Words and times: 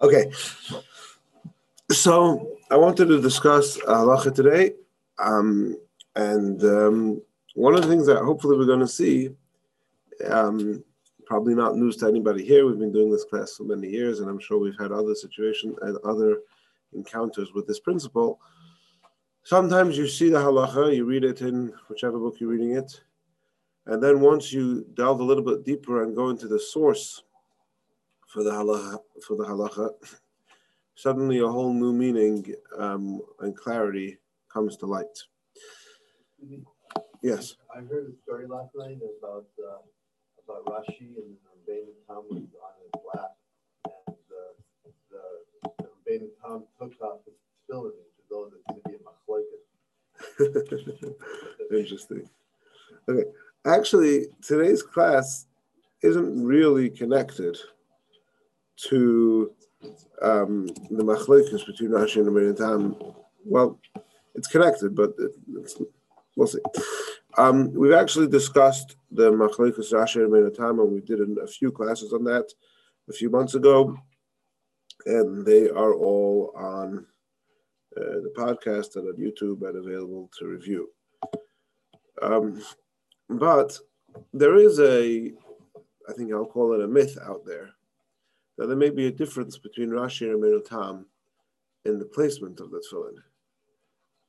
Okay. 0.00 0.30
So 1.90 2.56
I 2.70 2.76
wanted 2.76 3.06
to 3.06 3.20
discuss 3.20 3.78
halacha 3.78 4.34
today. 4.34 4.74
Um, 5.18 5.76
and 6.14 6.62
um, 6.62 7.22
one 7.54 7.74
of 7.74 7.82
the 7.82 7.88
things 7.88 8.06
that 8.06 8.18
hopefully 8.18 8.56
we're 8.56 8.66
going 8.66 8.80
to 8.80 8.86
see, 8.88 9.30
um, 10.26 10.84
probably 11.26 11.54
not 11.54 11.76
news 11.76 11.96
to 11.96 12.06
anybody 12.06 12.44
here. 12.44 12.66
We've 12.66 12.78
been 12.78 12.92
doing 12.92 13.10
this 13.10 13.24
class 13.24 13.54
for 13.56 13.64
many 13.64 13.88
years, 13.88 14.20
and 14.20 14.30
I'm 14.30 14.38
sure 14.38 14.58
we've 14.58 14.78
had 14.78 14.92
other 14.92 15.14
situations 15.14 15.76
and 15.82 15.96
other 16.04 16.38
encounters 16.92 17.52
with 17.52 17.66
this 17.66 17.80
principle. 17.80 18.40
Sometimes 19.42 19.98
you 19.98 20.06
see 20.06 20.28
the 20.28 20.38
halacha, 20.38 20.94
you 20.94 21.04
read 21.04 21.24
it 21.24 21.40
in 21.40 21.72
whichever 21.88 22.18
book 22.18 22.36
you're 22.38 22.50
reading 22.50 22.76
it, 22.76 23.00
and 23.86 24.02
then 24.02 24.20
once 24.20 24.52
you 24.52 24.86
delve 24.94 25.20
a 25.20 25.24
little 25.24 25.42
bit 25.42 25.64
deeper 25.64 26.04
and 26.04 26.14
go 26.14 26.28
into 26.30 26.46
the 26.46 26.60
source 26.60 27.24
for 28.28 28.44
the 28.44 28.50
halacha, 28.50 28.98
for 29.26 29.36
the 29.36 29.44
halacha, 29.44 29.90
suddenly 30.94 31.38
a 31.38 31.48
whole 31.48 31.72
new 31.72 31.92
meaning 31.92 32.54
um, 32.76 33.20
and 33.40 33.56
clarity 33.56 34.18
comes 34.52 34.76
to 34.76 34.86
light. 34.86 35.18
Yes. 37.22 37.56
I 37.74 37.80
heard 37.80 38.12
a 38.12 38.22
story 38.22 38.46
last 38.46 38.70
night 38.76 38.98
about 39.18 39.46
uh, 39.58 39.80
about 40.44 40.64
Rashi 40.66 41.16
and 41.16 41.36
Rabbeinu 41.44 41.92
Tam 42.06 42.22
was 42.30 42.38
on 42.38 42.74
his 42.84 43.02
lap, 43.14 43.32
and 44.06 44.16
uh, 44.32 44.52
the, 45.78 45.88
the 46.06 46.30
Tam 46.44 46.64
took 46.78 47.00
off 47.02 47.20
his 47.24 47.34
tefillin 47.68 47.90
to 47.90 48.22
know 48.30 48.50
that 48.50 48.62
to 48.74 48.80
be 48.88 48.94
a 48.94 48.98
machlekes. 49.00 49.64
Interesting. 51.78 52.28
Okay. 53.08 53.28
Actually, 53.66 54.26
today's 54.42 54.82
class 54.82 55.46
isn't 56.02 56.44
really 56.44 56.88
connected 56.88 57.58
to 58.84 59.52
um, 60.22 60.66
the 60.90 61.04
machlekes 61.04 61.66
between 61.66 61.90
Rashi 61.90 62.16
and 62.16 62.26
Rabbeinu 62.26 62.56
Tam. 62.56 62.96
Well, 63.44 63.80
it's 64.34 64.48
connected, 64.48 64.94
but 64.94 65.12
it's, 65.56 65.80
we'll 66.36 66.46
see. 66.46 66.60
Um, 67.36 67.72
we've 67.72 67.92
actually 67.92 68.28
discussed 68.28 68.96
the 69.10 69.30
machlekes 69.30 69.92
Rashi 69.92 70.16
and 70.16 70.32
Rabbeinu 70.32 70.54
Tam, 70.54 70.80
and 70.80 70.92
we 70.92 71.00
did 71.00 71.20
a 71.20 71.46
few 71.46 71.70
classes 71.72 72.12
on 72.12 72.24
that 72.24 72.46
a 73.08 73.12
few 73.12 73.30
months 73.30 73.54
ago, 73.54 73.96
and 75.06 75.44
they 75.44 75.68
are 75.68 75.94
all 75.94 76.52
on 76.56 77.06
uh, 77.96 78.20
the 78.22 78.32
podcast 78.36 78.96
and 78.96 79.08
on 79.08 79.14
YouTube 79.16 79.66
and 79.66 79.76
available 79.76 80.30
to 80.38 80.46
review. 80.46 80.88
Um, 82.20 82.62
but 83.28 83.78
there 84.32 84.56
is 84.56 84.78
a, 84.80 85.32
I 86.08 86.12
think 86.14 86.32
I'll 86.32 86.46
call 86.46 86.74
it 86.74 86.84
a 86.84 86.88
myth 86.88 87.16
out 87.24 87.44
there, 87.46 87.70
that 88.58 88.66
there 88.66 88.76
may 88.76 88.90
be 88.90 89.06
a 89.06 89.12
difference 89.12 89.56
between 89.56 89.90
Rashi 89.90 90.30
and 90.30 90.42
Rabbeinu 90.42 90.68
Tam 90.68 91.06
in 91.84 91.98
the 91.98 92.04
placement 92.04 92.60
of 92.60 92.70
the 92.70 92.82
tefillin. 92.92 93.22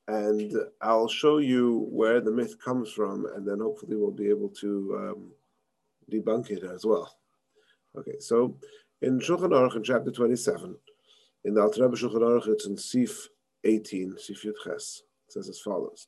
And 0.08 0.54
I'll 0.82 1.08
show 1.08 1.40
you 1.40 1.88
where 1.92 2.22
the 2.22 2.32
myth 2.32 2.56
comes 2.64 2.92
from, 2.92 3.26
and 3.36 3.46
then 3.46 3.60
hopefully 3.60 3.96
we'll 3.96 4.12
be 4.12 4.30
able 4.30 4.50
to 4.50 4.98
um, 4.98 5.32
debunk 6.12 6.52
it 6.52 6.64
as 6.64 6.86
well. 6.86 7.18
Okay, 7.98 8.20
so 8.20 8.56
in 9.02 9.20
Shulchan 9.20 9.50
Aruch 9.50 9.76
in 9.76 9.84
chapter 9.84 10.12
27, 10.12 10.76
in 11.46 11.54
the 11.54 11.62
Alter 11.62 11.84
Rebbe 11.84 11.96
Shulchan 11.96 12.22
Aruch, 12.22 12.48
it's 12.48 12.68
in 12.68 12.78
Sif 12.78 13.30
18, 13.64 14.16
Sif 14.18 14.44
Yud 14.44 14.54
Ches. 14.64 15.04
It 15.28 15.34
says 15.34 15.50
as 15.50 15.60
follows. 15.60 16.08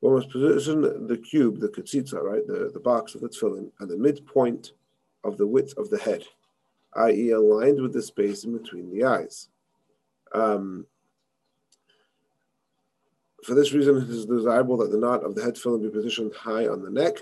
One 0.00 0.14
must 0.14 0.30
position 0.30 1.06
the 1.06 1.16
cube, 1.18 1.58
the 1.58 1.68
ketzitza, 1.68 2.22
right, 2.22 2.46
the, 2.46 2.70
the 2.72 2.80
box 2.80 3.14
of 3.14 3.20
the 3.20 3.28
tefillin, 3.28 3.70
at 3.80 3.88
the 3.88 3.96
midpoint 3.96 4.72
of 5.24 5.36
the 5.36 5.46
width 5.46 5.76
of 5.76 5.90
the 5.90 5.98
head, 5.98 6.24
i.e., 6.96 7.30
aligned 7.30 7.80
with 7.80 7.92
the 7.92 8.02
space 8.02 8.44
in 8.44 8.56
between 8.56 8.90
the 8.90 9.04
eyes. 9.04 9.48
Um, 10.34 10.86
for 13.44 13.54
this 13.54 13.72
reason, 13.72 13.96
it 13.98 14.08
is 14.10 14.26
desirable 14.26 14.76
that 14.78 14.90
the 14.90 14.98
knot 14.98 15.24
of 15.24 15.34
the 15.34 15.42
head 15.42 15.54
tefillin 15.54 15.82
be 15.82 15.88
positioned 15.88 16.34
high 16.34 16.66
on 16.66 16.82
the 16.82 16.90
neck. 16.90 17.18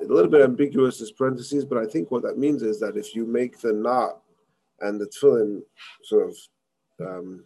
A 0.00 0.04
little 0.04 0.30
bit 0.30 0.42
ambiguous 0.42 1.00
is 1.00 1.12
parentheses, 1.12 1.64
but 1.64 1.78
I 1.78 1.86
think 1.86 2.10
what 2.10 2.22
that 2.22 2.38
means 2.38 2.62
is 2.62 2.80
that 2.80 2.96
if 2.96 3.14
you 3.14 3.26
make 3.26 3.60
the 3.60 3.72
knot 3.72 4.22
and 4.80 5.00
the 5.00 5.06
tefillin 5.06 5.62
sort 6.02 6.30
of 6.30 6.36
um, 7.00 7.44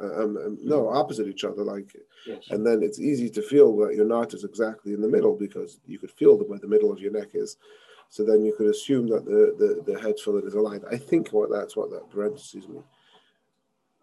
um, 0.00 0.36
um, 0.36 0.58
no, 0.62 0.88
opposite 0.88 1.26
each 1.26 1.44
other, 1.44 1.64
like, 1.64 1.96
Yes. 2.26 2.44
and 2.50 2.64
then 2.64 2.82
it's 2.82 3.00
easy 3.00 3.28
to 3.30 3.42
feel 3.42 3.76
that 3.78 3.96
your 3.96 4.04
knot 4.04 4.34
is 4.34 4.44
exactly 4.44 4.92
in 4.92 5.00
the 5.00 5.08
middle 5.08 5.34
because 5.36 5.80
you 5.86 5.98
could 5.98 6.12
feel 6.12 6.38
where 6.38 6.58
the 6.60 6.68
middle 6.68 6.92
of 6.92 7.00
your 7.00 7.10
neck 7.10 7.30
is. 7.34 7.56
So 8.12 8.24
then 8.24 8.44
you 8.44 8.52
could 8.52 8.66
assume 8.66 9.08
that 9.08 9.24
the 9.24 9.54
the, 9.58 9.90
the 9.90 9.98
head 9.98 10.20
fillet 10.22 10.42
is 10.42 10.52
aligned. 10.52 10.84
I 10.90 10.98
think 10.98 11.32
what 11.32 11.50
that's 11.50 11.74
what 11.74 11.88
that 11.92 12.10
parentheses 12.10 12.68
mean. 12.68 12.84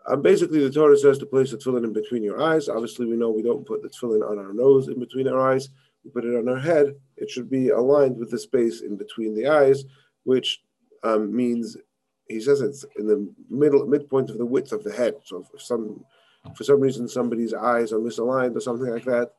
Um, 0.08 0.24
basically, 0.24 0.64
the 0.64 0.72
Torah 0.72 0.98
says 0.98 1.20
to 1.20 1.28
place 1.28 1.52
the 1.52 1.58
tefillin 1.58 1.84
in 1.84 1.94
between 1.94 2.24
your 2.24 2.42
eyes. 2.42 2.70
Obviously, 2.70 3.06
we 3.06 3.16
know 3.16 3.30
we 3.30 3.44
don't 3.44 3.68
put 3.68 3.84
the 3.84 3.88
tefillin 3.88 4.28
on 4.28 4.40
our 4.40 4.52
nose 4.52 4.88
in 4.88 5.00
between 5.00 5.28
our 5.28 5.40
eyes. 5.40 5.70
We 6.04 6.10
put 6.10 6.26
it 6.26 6.36
on 6.36 6.50
our 6.50 6.58
head. 6.58 6.96
It 7.18 7.30
should 7.30 7.52
be 7.52 7.70
aligned 7.70 8.18
with 8.18 8.32
the 8.32 8.40
space 8.40 8.82
in 8.82 8.98
between 8.98 9.36
the 9.36 9.46
eyes, 9.46 9.84
which 10.24 10.64
um, 11.04 11.36
means 11.36 11.78
he 12.28 12.42
says 12.42 12.62
it's 12.62 12.84
in 12.98 13.06
the 13.06 13.32
middle 13.48 13.86
midpoint 13.86 14.32
of 14.32 14.40
the 14.40 14.46
width 14.46 14.72
of 14.72 14.84
the 14.84 14.92
head. 14.92 15.18
So 15.24 15.46
if 15.54 15.62
some 15.62 16.04
for 16.56 16.64
some 16.64 16.82
reason 16.82 17.08
somebody's 17.08 17.54
eyes 17.54 17.94
are 17.94 18.00
misaligned 18.00 18.56
or 18.56 18.60
something 18.60 18.90
like 18.90 19.06
that, 19.06 19.34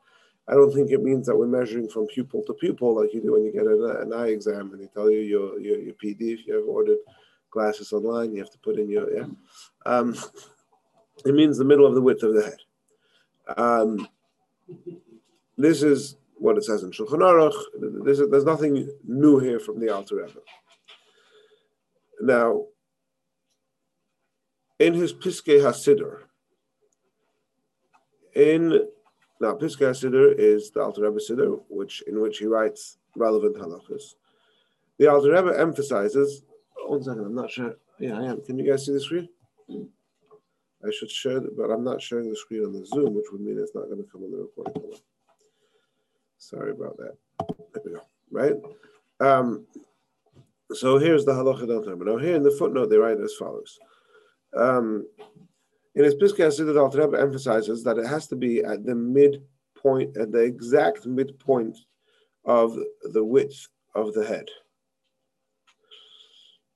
I 0.47 0.53
don't 0.53 0.73
think 0.73 0.91
it 0.91 1.03
means 1.03 1.27
that 1.27 1.37
we're 1.37 1.47
measuring 1.47 1.87
from 1.87 2.07
pupil 2.07 2.43
to 2.47 2.53
pupil 2.53 2.95
like 2.95 3.13
you 3.13 3.21
do 3.21 3.33
when 3.33 3.43
you 3.43 3.51
get 3.51 3.65
an, 3.65 3.97
an 4.01 4.13
eye 4.13 4.29
exam 4.29 4.71
and 4.71 4.81
they 4.81 4.87
tell 4.87 5.09
you 5.09 5.19
your, 5.19 5.59
your 5.59 5.79
your 5.79 5.93
PD 5.93 6.33
if 6.33 6.47
you 6.47 6.55
have 6.55 6.67
ordered 6.67 6.97
glasses 7.51 7.93
online, 7.93 8.33
you 8.33 8.39
have 8.39 8.51
to 8.51 8.57
put 8.57 8.79
in 8.79 8.89
your 8.89 9.13
yeah. 9.15 9.25
Um, 9.85 10.15
it 11.25 11.33
means 11.33 11.57
the 11.57 11.65
middle 11.65 11.85
of 11.85 11.93
the 11.93 12.01
width 12.01 12.23
of 12.23 12.33
the 12.33 12.43
head. 12.43 13.57
Um, 13.57 14.07
this 15.57 15.83
is 15.83 16.15
what 16.35 16.57
it 16.57 16.63
says 16.63 16.83
in 16.83 16.91
Shulchan 16.91 17.19
Aruch. 17.19 18.07
Is, 18.07 18.21
there's 18.29 18.45
nothing 18.45 18.89
new 19.07 19.39
here 19.39 19.59
from 19.59 19.79
the 19.79 19.93
Alter 19.93 20.15
Rebbe. 20.15 20.39
Now, 22.21 22.65
in 24.79 24.93
his 24.93 25.13
Piskei 25.13 25.59
Hasidur, 25.59 26.21
in 28.33 28.87
now 29.41 29.53
Piskei 29.53 29.89
Hasidur 29.89 30.35
is 30.37 30.69
the 30.69 30.81
Alter 30.81 31.01
Rebbe 31.01 31.19
Siddur, 31.19 31.61
which 31.67 32.03
in 32.07 32.21
which 32.21 32.37
he 32.37 32.45
writes 32.45 32.97
relevant 33.15 33.57
halachas. 33.57 34.15
The 34.99 35.07
Alter 35.07 35.31
Rebbe 35.31 35.59
emphasizes. 35.59 36.43
One 36.87 37.03
second, 37.03 37.25
I'm 37.25 37.35
not 37.35 37.49
sure. 37.49 37.75
Yeah, 37.99 38.19
I 38.19 38.25
am. 38.25 38.41
Can 38.41 38.57
you 38.57 38.69
guys 38.69 38.85
see 38.85 38.93
the 38.93 38.99
screen? 39.01 39.29
I 39.69 40.91
should 40.91 41.11
share, 41.11 41.37
it, 41.37 41.57
but 41.57 41.69
I'm 41.69 41.83
not 41.83 42.01
sharing 42.01 42.29
the 42.29 42.35
screen 42.35 42.65
on 42.65 42.73
the 42.73 42.85
Zoom, 42.85 43.13
which 43.13 43.25
would 43.31 43.41
mean 43.41 43.59
it's 43.59 43.75
not 43.75 43.85
going 43.85 44.03
to 44.03 44.09
come 44.11 44.23
on 44.23 44.31
the 44.31 44.37
recording. 44.37 44.99
Sorry 46.37 46.71
about 46.71 46.97
that. 46.97 47.17
There 47.73 47.83
we 47.85 47.91
go. 47.93 48.01
Right. 48.31 48.55
Um, 49.19 49.65
so 50.71 50.97
here's 50.97 51.25
the 51.25 51.33
halacha 51.33 51.67
Now 52.05 52.17
here 52.17 52.35
in 52.35 52.43
the 52.43 52.51
footnote 52.51 52.89
they 52.89 52.97
write 52.97 53.19
as 53.19 53.35
follows. 53.37 53.77
Um, 54.55 55.05
in 55.95 56.03
his 56.03 56.15
Piskei 56.15 56.47
Hasidur, 56.47 56.73
the 56.73 56.79
Alter 56.79 57.01
Rebbe 57.01 57.19
emphasizes 57.19 57.83
that 57.83 57.97
it 57.97 58.07
has 58.07 58.27
to 58.27 58.35
be 58.35 58.63
at 58.63 58.85
the 58.85 58.95
midpoint, 58.95 60.15
at 60.17 60.31
the 60.31 60.39
exact 60.39 61.05
midpoint 61.05 61.77
of 62.45 62.77
the 63.03 63.23
width 63.23 63.67
of 63.93 64.13
the 64.13 64.25
head. 64.25 64.47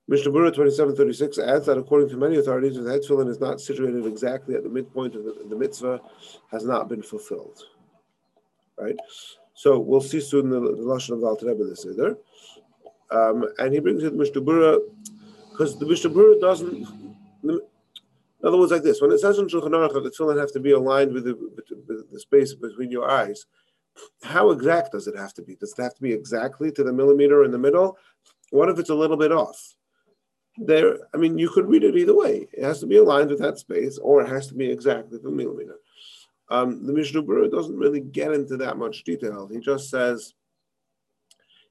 Mishnah 0.07 0.31
Berurah 0.31 0.53
2736 0.53 1.39
adds 1.39 1.65
that 1.65 1.79
according 1.79 2.09
to 2.09 2.17
many 2.17 2.35
authorities, 2.35 2.77
if 2.77 2.83
the 2.83 2.91
head 2.91 3.01
tefillin 3.01 3.27
is 3.27 3.39
not 3.39 3.59
situated 3.59 4.05
exactly 4.05 4.53
at 4.53 4.63
the 4.63 4.69
midpoint 4.69 5.15
of 5.15 5.23
the, 5.23 5.45
the 5.49 5.55
mitzvah, 5.55 5.99
has 6.51 6.63
not 6.63 6.87
been 6.89 7.01
fulfilled. 7.01 7.63
Right? 8.77 8.97
So 9.55 9.79
we'll 9.79 10.01
see 10.01 10.19
soon 10.19 10.49
the, 10.49 10.59
the 10.59 10.83
Lashon 10.83 11.13
of 11.13 11.21
the 11.21 11.27
Alter 11.27 11.47
Rebbe 11.47 11.63
this 11.63 11.85
either. 11.85 12.17
Um, 13.09 13.45
and 13.57 13.73
he 13.73 13.79
brings 13.79 14.03
it 14.03 14.13
Mishnah 14.13 14.41
Berurah 14.41 14.79
because 15.51 15.79
the 15.79 15.85
Mishnah 15.85 16.09
Berurah 16.11 16.41
doesn't. 16.41 16.87
In 18.45 18.49
other 18.49 18.59
words, 18.59 18.71
like 18.71 18.83
this: 18.83 19.01
when 19.01 19.11
it 19.11 19.19
says 19.19 19.39
in 19.39 19.47
Shulchan 19.47 19.71
Aruch 19.71 19.93
that 19.93 20.03
the 20.03 20.11
tefillin 20.11 20.39
have 20.39 20.51
to 20.51 20.59
be 20.59 20.69
aligned 20.69 21.11
with 21.11 21.23
the, 21.23 21.33
with 21.33 22.11
the 22.11 22.19
space 22.19 22.53
between 22.53 22.91
your 22.91 23.09
eyes, 23.09 23.47
how 24.21 24.51
exact 24.51 24.91
does 24.91 25.07
it 25.07 25.17
have 25.17 25.33
to 25.33 25.41
be? 25.41 25.55
Does 25.55 25.73
it 25.75 25.81
have 25.81 25.95
to 25.95 26.01
be 26.03 26.13
exactly 26.13 26.71
to 26.73 26.83
the 26.83 26.93
millimeter 26.93 27.43
in 27.43 27.49
the 27.49 27.57
middle? 27.57 27.97
What 28.51 28.69
if 28.69 28.77
it's 28.77 28.91
a 28.91 28.95
little 28.95 29.17
bit 29.17 29.31
off? 29.31 29.75
There, 30.57 30.99
I 31.11 31.17
mean, 31.17 31.39
you 31.39 31.49
could 31.49 31.67
read 31.67 31.83
it 31.83 31.97
either 31.97 32.15
way. 32.15 32.47
It 32.53 32.63
has 32.63 32.79
to 32.81 32.85
be 32.85 32.97
aligned 32.97 33.31
with 33.31 33.39
that 33.39 33.57
space, 33.57 33.97
or 33.97 34.21
it 34.21 34.29
has 34.29 34.45
to 34.49 34.53
be 34.53 34.69
exactly 34.69 35.17
the 35.17 35.31
millimeter. 35.31 35.77
Um, 36.49 36.85
the 36.85 36.93
Mishnah 36.93 37.23
Berurah 37.23 37.49
doesn't 37.49 37.75
really 37.75 37.99
get 37.99 38.31
into 38.31 38.57
that 38.57 38.77
much 38.77 39.03
detail. 39.05 39.47
He 39.51 39.59
just 39.59 39.89
says, 39.89 40.35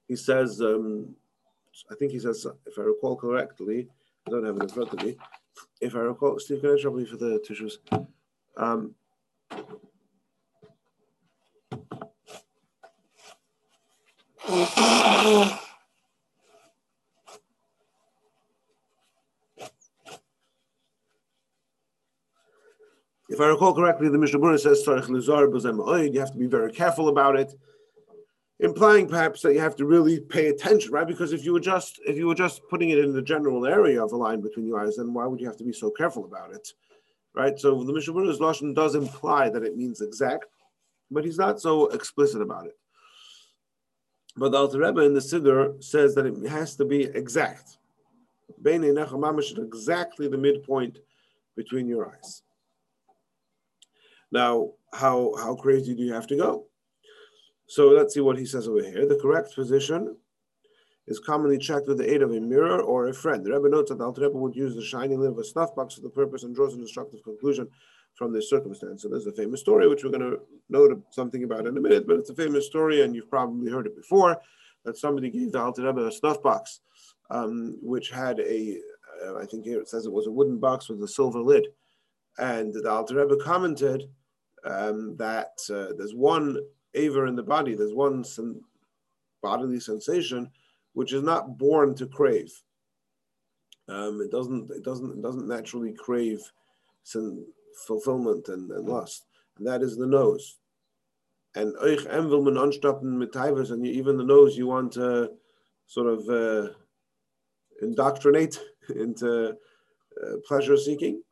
he 0.09 0.17
says, 0.17 0.61
um, 0.61 1.15
I 1.89 1.95
think 1.95 2.11
he 2.11 2.19
says, 2.19 2.45
if 2.67 2.77
I 2.77 2.83
recall 2.83 3.15
correctly, 3.15 3.87
I 4.27 4.31
don't 4.33 4.45
have 4.45 4.57
it 4.57 4.65
in 4.65 4.69
front 4.69 4.93
of 4.93 5.05
me 5.05 5.17
if 5.85 5.95
I 5.95 5.99
recall, 5.99 6.39
Steve, 6.39 6.63
can 6.63 6.77
I 6.77 6.81
trouble 6.81 7.01
you 7.01 7.07
for 7.07 7.17
the 7.17 7.39
tissues? 7.47 7.79
Um, 8.57 8.95
if 23.29 23.41
I 23.41 23.47
recall 23.49 23.75
correctly, 23.75 24.09
the 24.09 24.17
Mishnah 24.17 24.39
Berurah 24.39 24.59
says 24.59 24.83
you 24.87 26.21
have 26.21 26.33
to 26.33 26.39
be 26.39 26.47
very 26.47 26.73
careful 26.73 27.09
about 27.09 27.37
it 27.37 27.55
implying 28.61 29.09
perhaps 29.09 29.43
that 29.43 29.53
you 29.53 29.61
have 29.61 29.77
to 29.77 29.85
really 29.85 30.21
pay 30.21 30.49
attention, 30.49 30.93
right? 30.93 31.07
Because 31.07 31.33
if 31.33 31.45
you 31.45 31.53
were 31.53 31.61
just 31.61 32.01
if 32.07 32.17
you 32.17 32.27
were 32.27 32.35
just 32.35 32.63
putting 32.69 32.91
it 32.91 32.99
in 32.99 33.13
the 33.13 33.23
general 33.23 33.67
area 33.67 34.03
of 34.03 34.13
a 34.13 34.17
line 34.17 34.41
between 34.41 34.67
your 34.67 34.81
eyes, 34.81 34.97
then 34.97 35.13
why 35.13 35.27
would 35.27 35.41
you 35.41 35.47
have 35.47 35.57
to 35.57 35.65
be 35.65 35.73
so 35.73 35.91
careful 35.91 36.25
about 36.25 36.53
it, 36.53 36.69
right? 37.35 37.59
So 37.59 37.83
the 37.83 37.93
Mishnah 37.93 38.15
Berurah's 38.15 38.39
lashon 38.39 38.75
does 38.75 38.95
imply 38.95 39.51
that 39.51 39.65
it 39.65 39.77
means 39.77 40.01
exact, 40.01 40.47
but 41.11 41.25
he's 41.25 41.39
not 41.39 41.61
so 41.61 41.89
explicit 41.89 42.41
about 42.41 42.67
it. 42.67 42.79
But 44.37 44.53
the 44.53 44.59
Alter 44.59 44.81
Rebbe 44.81 45.01
in 45.03 45.15
the 45.15 45.21
Siddur 45.21 45.83
says 45.83 46.15
that 46.17 46.27
it 46.27 46.49
has 46.49 46.75
to 46.77 46.85
be 46.85 47.05
exact. 47.05 47.79
Exactly 48.65 50.29
the 50.29 50.39
midpoint 50.39 50.99
between 51.57 51.87
your 51.87 52.13
eyes. 52.13 52.43
Now, 54.33 54.73
how 54.93 55.35
how 55.37 55.55
crazy 55.55 55.95
do 55.95 56.03
you 56.03 56.13
have 56.13 56.27
to 56.29 56.37
go? 56.37 56.67
So 57.67 57.89
let's 57.89 58.15
see 58.15 58.21
what 58.21 58.39
he 58.39 58.47
says 58.47 58.69
over 58.69 58.83
here. 58.83 59.07
The 59.07 59.19
correct 59.21 59.55
position 59.55 60.17
is 61.07 61.19
commonly 61.19 61.59
checked 61.59 61.87
with 61.87 61.99
the 61.99 62.13
aid 62.13 62.23
of 62.23 62.31
a 62.33 62.41
mirror 62.41 62.81
or 62.81 63.09
a 63.09 63.15
friend. 63.15 63.45
The 63.45 63.53
Rebbe 63.53 63.69
notes 63.69 63.91
that 63.91 63.99
the 63.99 64.05
Alter 64.05 64.23
Rebbe 64.23 64.39
would 64.39 64.57
use 64.57 64.75
the 64.75 64.83
shining 64.83 65.21
lid 65.21 65.31
of 65.31 65.39
a 65.39 65.45
snuff 65.45 65.75
box 65.75 65.95
for 65.95 66.01
the 66.01 66.09
purpose 66.09 66.45
and 66.45 66.55
draws 66.55 66.75
an 66.75 66.81
instructive 66.81 67.23
conclusion 67.23 67.69
from 68.15 68.33
this 68.33 68.49
circumstance. 68.49 69.03
So 69.03 69.09
there's 69.09 69.27
a 69.27 69.33
famous 69.33 69.61
story, 69.61 69.89
which 69.89 70.05
we're 70.05 70.11
going 70.11 70.31
to 70.31 70.41
note 70.69 71.03
something 71.11 71.45
about 71.45 71.67
in 71.67 71.77
a 71.77 71.81
minute, 71.81 72.07
but 72.07 72.17
it's 72.17 72.31
a 72.31 72.35
famous 72.35 72.67
story, 72.67 73.03
and 73.03 73.15
you've 73.15 73.29
probably 73.29 73.71
heard 73.71 73.87
it 73.87 73.97
before, 73.97 74.41
that 74.85 74.97
somebody 74.97 75.31
gave 75.31 75.53
the 75.53 75.61
Alter 75.61 75.83
Rebbe 75.83 76.07
a 76.07 76.13
snuff 76.13 76.41
box, 76.43 76.81
um, 77.31 77.77
which 77.83 78.11
had 78.11 78.39
a, 78.41 78.79
uh, 79.27 79.37
I 79.37 79.47
think 79.47 79.65
here 79.65 79.81
it 79.81 79.89
says 79.89 80.07
it 80.07 80.13
was 80.13 80.27
a 80.27 80.33
wooden 80.33 80.59
box 80.59 80.89
with 80.89 81.03
a 81.03 81.09
silver 81.09 81.41
lid. 81.41 81.67
And 82.39 82.73
the 82.73 82.91
Alter 82.91 83.17
Rebbe 83.17 83.37
commented 83.43 84.05
um, 84.65 85.17
that 85.17 85.59
uh, 85.71 85.93
there's 85.99 86.15
one 86.15 86.59
aver 86.95 87.27
in 87.27 87.37
the 87.37 87.43
body, 87.43 87.75
there's 87.75 87.95
one 87.95 88.25
sen- 88.25 88.61
bodily 89.43 89.81
sensation 89.81 90.51
which 90.95 91.13
is 91.13 91.23
not 91.23 91.59
born 91.59 91.95
to 91.97 92.07
crave. 92.07 92.53
Um, 93.89 94.21
it 94.23 94.31
doesn't. 94.31 94.71
It 94.71 94.83
doesn't. 94.83 95.19
It 95.19 95.23
doesn't 95.23 95.47
naturally 95.47 95.93
crave 95.93 96.41
some 97.03 97.47
fulfillment 97.87 98.49
and, 98.49 98.71
and 98.71 98.89
lust, 98.89 99.27
and 99.59 99.67
that 99.67 99.83
is 99.83 99.97
the 99.97 100.07
nose. 100.07 100.59
And 101.55 101.75
euch 101.83 102.07
em 102.07 102.29
will 102.29 102.43
man 102.43 102.55
anstappen 102.55 103.19
mit 103.19 103.37
and 103.71 103.87
even 103.87 104.17
the 104.17 104.25
nose 104.25 104.57
you 104.57 104.67
want 104.67 104.93
to 104.93 105.33
sort 105.87 106.07
of 106.07 106.29
uh, 106.29 106.73
indoctrinate 107.83 108.59
into 108.97 109.51
uh, 109.51 110.37
pleasure 110.47 110.77
seeking. 110.77 111.23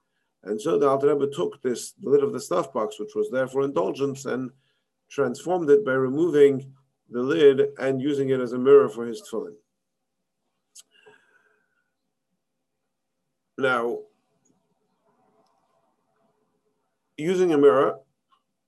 And 0.44 0.60
so 0.60 0.78
the 0.78 0.88
Alter 0.88 1.14
Rebbe 1.14 1.32
took 1.32 1.62
this 1.62 1.92
the 1.92 2.10
lid 2.10 2.22
of 2.22 2.32
the 2.32 2.40
snuff 2.40 2.72
box, 2.72 3.00
which 3.00 3.14
was 3.14 3.30
there 3.30 3.46
for 3.46 3.62
indulgence, 3.62 4.26
and 4.26 4.50
transformed 5.12 5.68
it 5.68 5.84
by 5.84 5.92
removing 5.92 6.72
the 7.10 7.20
lid 7.20 7.68
and 7.78 8.00
using 8.00 8.30
it 8.30 8.40
as 8.40 8.52
a 8.52 8.58
mirror 8.58 8.88
for 8.88 9.06
his 9.06 9.20
tefillin. 9.22 9.54
Now, 13.58 13.98
using 17.18 17.52
a 17.52 17.58
mirror, 17.58 17.98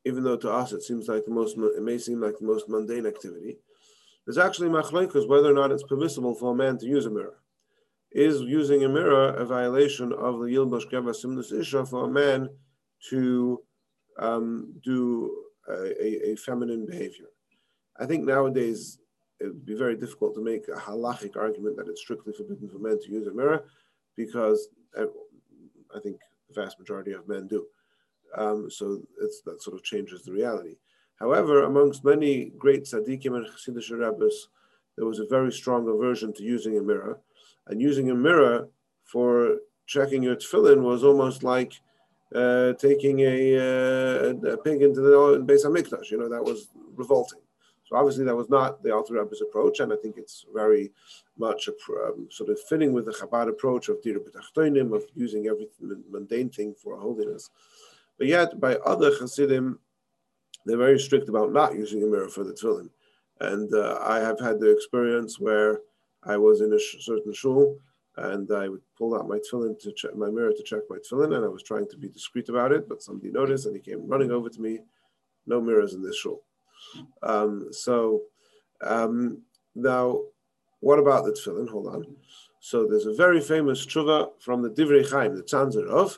even 0.05 0.23
though 0.23 0.37
to 0.37 0.51
us 0.51 0.73
it 0.73 0.83
seems 0.83 1.09
like 1.09 1.25
the 1.25 1.31
most, 1.31 1.57
it 1.57 1.83
may 1.83 1.97
seem 1.97 2.21
like 2.21 2.39
the 2.39 2.47
most 2.47 2.69
mundane 2.69 3.07
activity, 3.07 3.57
there's 4.27 4.39
actually 4.39 4.69
machlekes 4.69 5.27
whether 5.27 5.51
or 5.51 5.55
not 5.55 5.73
it's 5.73 5.83
permissible 5.83 6.35
for 6.35 6.53
a 6.53 6.57
man 6.57 6.77
to 6.79 6.87
use 6.87 7.07
a 7.07 7.11
mirror. 7.11 7.39
Is 8.13 8.43
using 8.43 8.85
a 8.85 8.89
mirror 8.89 9.31
a 9.35 9.45
violation 9.45 10.13
of 10.13 10.39
the 10.39 10.47
Yilbosh 10.47 10.89
Geva 10.89 11.15
Simnus 11.15 11.51
Isha 11.51 11.85
for 11.87 12.05
a 12.05 12.11
man 12.11 12.49
to 13.11 13.61
um, 14.19 14.75
do 14.85 15.44
a, 15.69 16.31
a, 16.31 16.37
feminine 16.37 16.87
behavior? 16.87 17.27
I 17.99 18.07
think 18.07 18.25
nowadays 18.25 18.99
it 19.41 19.47
would 19.47 19.67
be 19.67 19.75
very 19.75 19.97
difficult 19.97 20.35
to 20.35 20.45
make 20.45 20.69
a 20.69 20.79
halachic 20.79 21.37
argument 21.37 21.77
that 21.77 21.89
it's 21.89 22.01
strictly 22.01 22.33
forbidden 22.33 22.69
for 22.69 22.79
men 22.79 22.99
to 23.01 23.11
use 23.11 23.27
a 23.27 23.33
mirror 23.33 23.65
because 24.17 24.69
uh, 24.99 25.07
I 25.95 26.01
think 26.01 26.19
the 26.49 26.61
vast 26.61 26.79
majority 26.79 27.13
of 27.13 27.29
men 27.29 27.47
do. 27.47 27.67
Um, 28.37 28.71
so 28.71 29.01
that 29.45 29.63
sort 29.63 29.77
of 29.77 29.85
changes 29.85 30.23
the 30.23 30.33
reality. 30.33 30.77
However, 31.21 31.65
amongst 31.65 32.05
many 32.05 32.53
great 32.59 32.85
tzaddikim 32.85 33.37
and 33.37 33.47
chassidish 33.47 33.97
rabbis, 33.97 34.49
there 34.97 35.07
was 35.07 35.21
a 35.21 35.27
very 35.27 35.53
strong 35.53 35.89
aversion 35.89 36.33
to 36.35 36.43
using 36.43 36.79
a 36.79 36.83
mirror, 36.83 37.21
and 37.69 37.81
using 37.81 38.11
a 38.11 38.15
mirror 38.15 38.69
for 39.05 39.59
checking 39.87 40.23
your 40.23 40.37
tefillin 40.37 40.83
was 40.83 41.05
almost 41.05 41.43
like 41.43 41.81
uh, 42.35 42.73
taking 42.75 43.21
a, 43.21 43.57
uh, 43.57 44.35
a, 44.53 44.57
pig 44.57 44.83
into 44.83 45.01
the 45.01 45.45
Beis 45.47 45.65
Hamikdash. 45.65 46.11
You 46.11 46.19
know 46.19 46.29
that 46.29 46.43
was 46.43 46.69
revolting. 46.95 47.41
So 47.85 47.97
obviously 47.97 48.25
that 48.25 48.35
was 48.35 48.49
not 48.49 48.83
the 48.83 48.95
Alter 48.95 49.15
Rebbe's 49.15 49.43
approach, 49.43 49.81
and 49.81 49.93
I 49.93 49.97
think 49.97 50.17
it's 50.17 50.47
very 50.53 50.91
much 51.39 51.69
a, 51.69 51.73
um, 52.07 52.29
sort 52.31 52.51
of 52.51 52.59
fitting 52.69 52.93
with 52.93 53.05
the 53.05 53.13
Chabad 53.13 53.49
approach 53.49 53.89
of 53.89 54.03
Dir 54.03 54.17
of 54.17 55.05
using 55.15 55.47
every 55.47 55.69
mundane 56.11 56.49
thing 56.49 56.75
for 56.75 56.99
holiness. 56.99 57.51
But 58.17 58.27
yet, 58.29 58.59
by 58.59 58.77
other 58.77 59.11
Hasidim, 59.19 59.79
they're 60.65 60.79
very 60.79 60.99
strict 60.99 61.29
about 61.29 61.53
not 61.53 61.75
using 61.75 62.03
a 62.03 62.07
mirror 62.07 62.29
for 62.29 62.45
the 62.45 62.53
tefillin. 62.53 62.89
And 63.41 63.73
uh, 63.75 63.99
I 64.01 64.21
have 64.21 64.41
had 64.41 64.61
the 64.61 64.71
experience 64.71 65.39
where 65.39 65.81
I 66.23 66.37
was 66.37 66.63
in 66.63 66.73
a 66.73 66.79
sh- 66.79 67.05
certain 67.05 67.35
shul 67.35 67.79
and 68.17 68.51
I 68.53 68.69
would 68.69 68.83
pull 68.97 69.17
out 69.17 69.29
my 69.29 69.39
tefillin 69.39 69.79
to 69.81 69.93
check 69.93 70.15
my 70.15 70.31
mirror 70.31 70.53
to 70.53 70.63
check 70.63 70.83
my 70.89 70.99
tefillin, 70.99 71.35
and 71.37 71.45
I 71.45 71.49
was 71.49 71.63
trying 71.63 71.89
to 71.89 71.97
be 71.97 72.09
discreet 72.09 72.49
about 72.49 72.73
it, 72.73 72.89
but 72.89 73.03
somebody 73.03 73.31
noticed 73.31 73.67
and 73.67 73.75
he 73.75 73.81
came 73.81 74.07
running 74.07 74.31
over 74.31 74.49
to 74.49 74.61
me. 74.61 74.81
No 75.47 75.61
mirrors 75.61 75.95
in 75.95 76.03
this 76.03 76.17
shul. 76.17 76.43
Um, 77.23 77.69
so 77.73 78.23
um, 78.83 79.43
now, 79.75 80.21
what 80.81 80.99
about 80.99 81.25
the 81.25 81.33
tefillin? 81.33 81.69
Hold 81.69 81.89
on. 81.89 82.17
So 82.61 82.87
there's 82.87 83.07
a 83.07 83.15
very 83.15 83.41
famous 83.41 83.85
tshuva 83.85 84.31
from 84.41 84.63
the 84.63 84.71
Divrei 84.71 85.11
Chaim, 85.11 85.37
the 85.37 85.43
Tzanzerov, 85.43 86.17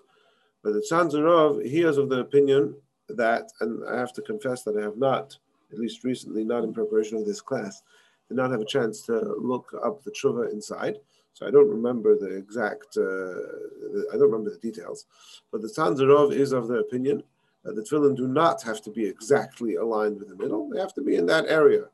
but 0.63 0.75
the 0.75 0.87
Tzanzerov, 0.91 1.65
he 1.65 1.83
is 1.83 1.97
of 1.97 2.09
the 2.09 2.21
opinion 2.21 2.77
that, 3.09 3.51
and 3.61 3.83
I 3.89 3.99
have 3.99 4.13
to 4.15 4.23
confess 4.23 4.63
that 4.63 4.77
I 4.77 4.83
have 4.83 4.97
not, 4.97 5.37
at 5.73 5.79
least 5.79 6.05
recently, 6.05 6.45
not 6.45 6.65
in 6.65 6.73
preparation 6.73 7.17
of 7.17 7.27
this 7.27 7.41
class, 7.41 7.83
did 8.29 8.37
not 8.37 8.51
have 8.51 8.61
a 8.61 8.67
chance 8.67 9.03
to 9.03 9.37
look 9.41 9.73
up 9.85 10.03
the 10.03 10.11
tshuva 10.11 10.53
inside. 10.53 10.99
So 11.37 11.47
I 11.47 11.51
don't 11.51 11.69
remember 11.69 12.17
the 12.17 12.35
exact, 12.35 12.97
uh, 12.97 14.11
I 14.11 14.17
don't 14.17 14.31
remember 14.31 14.49
the 14.49 14.59
details. 14.63 15.05
But 15.53 15.61
the 15.61 15.69
Tzanzerov 15.69 16.33
is 16.33 16.53
of 16.53 16.67
the 16.67 16.77
opinion 16.77 17.23
that 17.63 17.77
the 17.77 17.83
tefillin 17.83 18.17
do 18.17 18.27
not 18.27 18.63
have 18.63 18.81
to 18.85 18.91
be 18.91 19.05
exactly 19.05 19.75
aligned 19.75 20.19
with 20.19 20.31
the 20.31 20.35
middle. 20.37 20.71
They 20.71 20.81
have 20.81 20.95
to 20.95 21.03
be 21.03 21.17
in 21.17 21.27
that 21.27 21.45
area. 21.47 21.91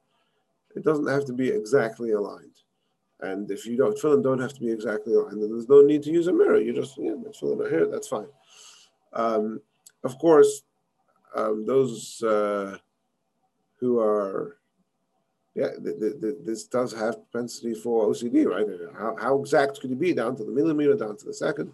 It 0.77 0.85
doesn't 0.85 1.09
have 1.09 1.25
to 1.25 1.33
be 1.33 1.49
exactly 1.49 2.13
aligned. 2.13 2.55
And 3.19 3.51
if 3.51 3.67
you 3.67 3.77
don't, 3.77 3.99
tefillin 3.99 4.23
don't 4.23 4.39
have 4.39 4.53
to 4.53 4.61
be 4.61 4.71
exactly 4.71 5.15
aligned, 5.15 5.43
then 5.43 5.51
there's 5.51 5.69
no 5.69 5.81
need 5.81 6.05
to 6.05 6.13
use 6.13 6.29
a 6.29 6.33
mirror. 6.33 6.61
You 6.61 6.73
just, 6.73 6.97
yeah, 6.97 7.17
the 7.21 7.31
tefillin 7.31 7.67
are 7.67 7.69
here, 7.69 7.89
that's 7.89 8.07
fine. 8.07 8.29
Um, 9.13 9.61
of 10.05 10.19
course, 10.19 10.63
um, 11.35 11.67
those 11.67 12.23
uh, 12.23 12.79
who 13.81 13.99
are, 13.99 14.59
yeah, 15.55 15.69
the, 15.77 15.93
the, 15.93 16.19
the, 16.19 16.39
this 16.45 16.65
does 16.65 16.93
have 16.93 17.17
propensity 17.31 17.75
for 17.75 18.07
OCD, 18.07 18.47
right? 18.47 18.67
How, 18.99 19.17
how 19.21 19.39
exact 19.39 19.81
could 19.81 19.91
you 19.91 19.97
be 19.97 20.15
down 20.15 20.35
to 20.37 20.45
the 20.45 20.51
millimeter, 20.51 20.95
down 20.95 21.17
to 21.19 21.25
the 21.27 21.35
second? 21.35 21.73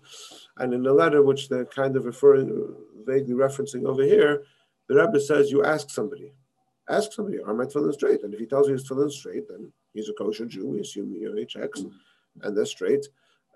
And 0.56 0.74
in 0.74 0.82
the 0.82 0.92
letter, 0.92 1.22
which 1.22 1.48
they're 1.48 1.64
kind 1.64 1.96
of 1.96 2.04
referring, 2.04 2.74
vaguely 3.06 3.34
referencing 3.34 3.86
over 3.86 4.02
here, 4.02 4.42
the 4.88 4.96
Rebbe 4.96 5.20
says 5.20 5.52
you 5.52 5.64
ask 5.64 5.90
somebody, 5.90 6.32
ask 6.88 7.12
somebody, 7.12 7.38
are 7.40 7.54
my 7.54 7.64
tefillin 7.66 7.92
straight? 7.92 8.24
And 8.24 8.34
if 8.34 8.40
he 8.40 8.46
tells 8.46 8.66
you 8.66 8.72
his 8.72 8.88
tefillin 8.88 9.12
straight, 9.12 9.48
then 9.48 9.72
he's 9.92 10.08
a 10.08 10.12
kosher 10.14 10.46
Jew. 10.46 10.66
We 10.66 10.80
assume 10.80 11.14
your 11.14 11.44
checks, 11.44 11.84
and 12.42 12.56
they're 12.56 12.66
straight. 12.66 13.06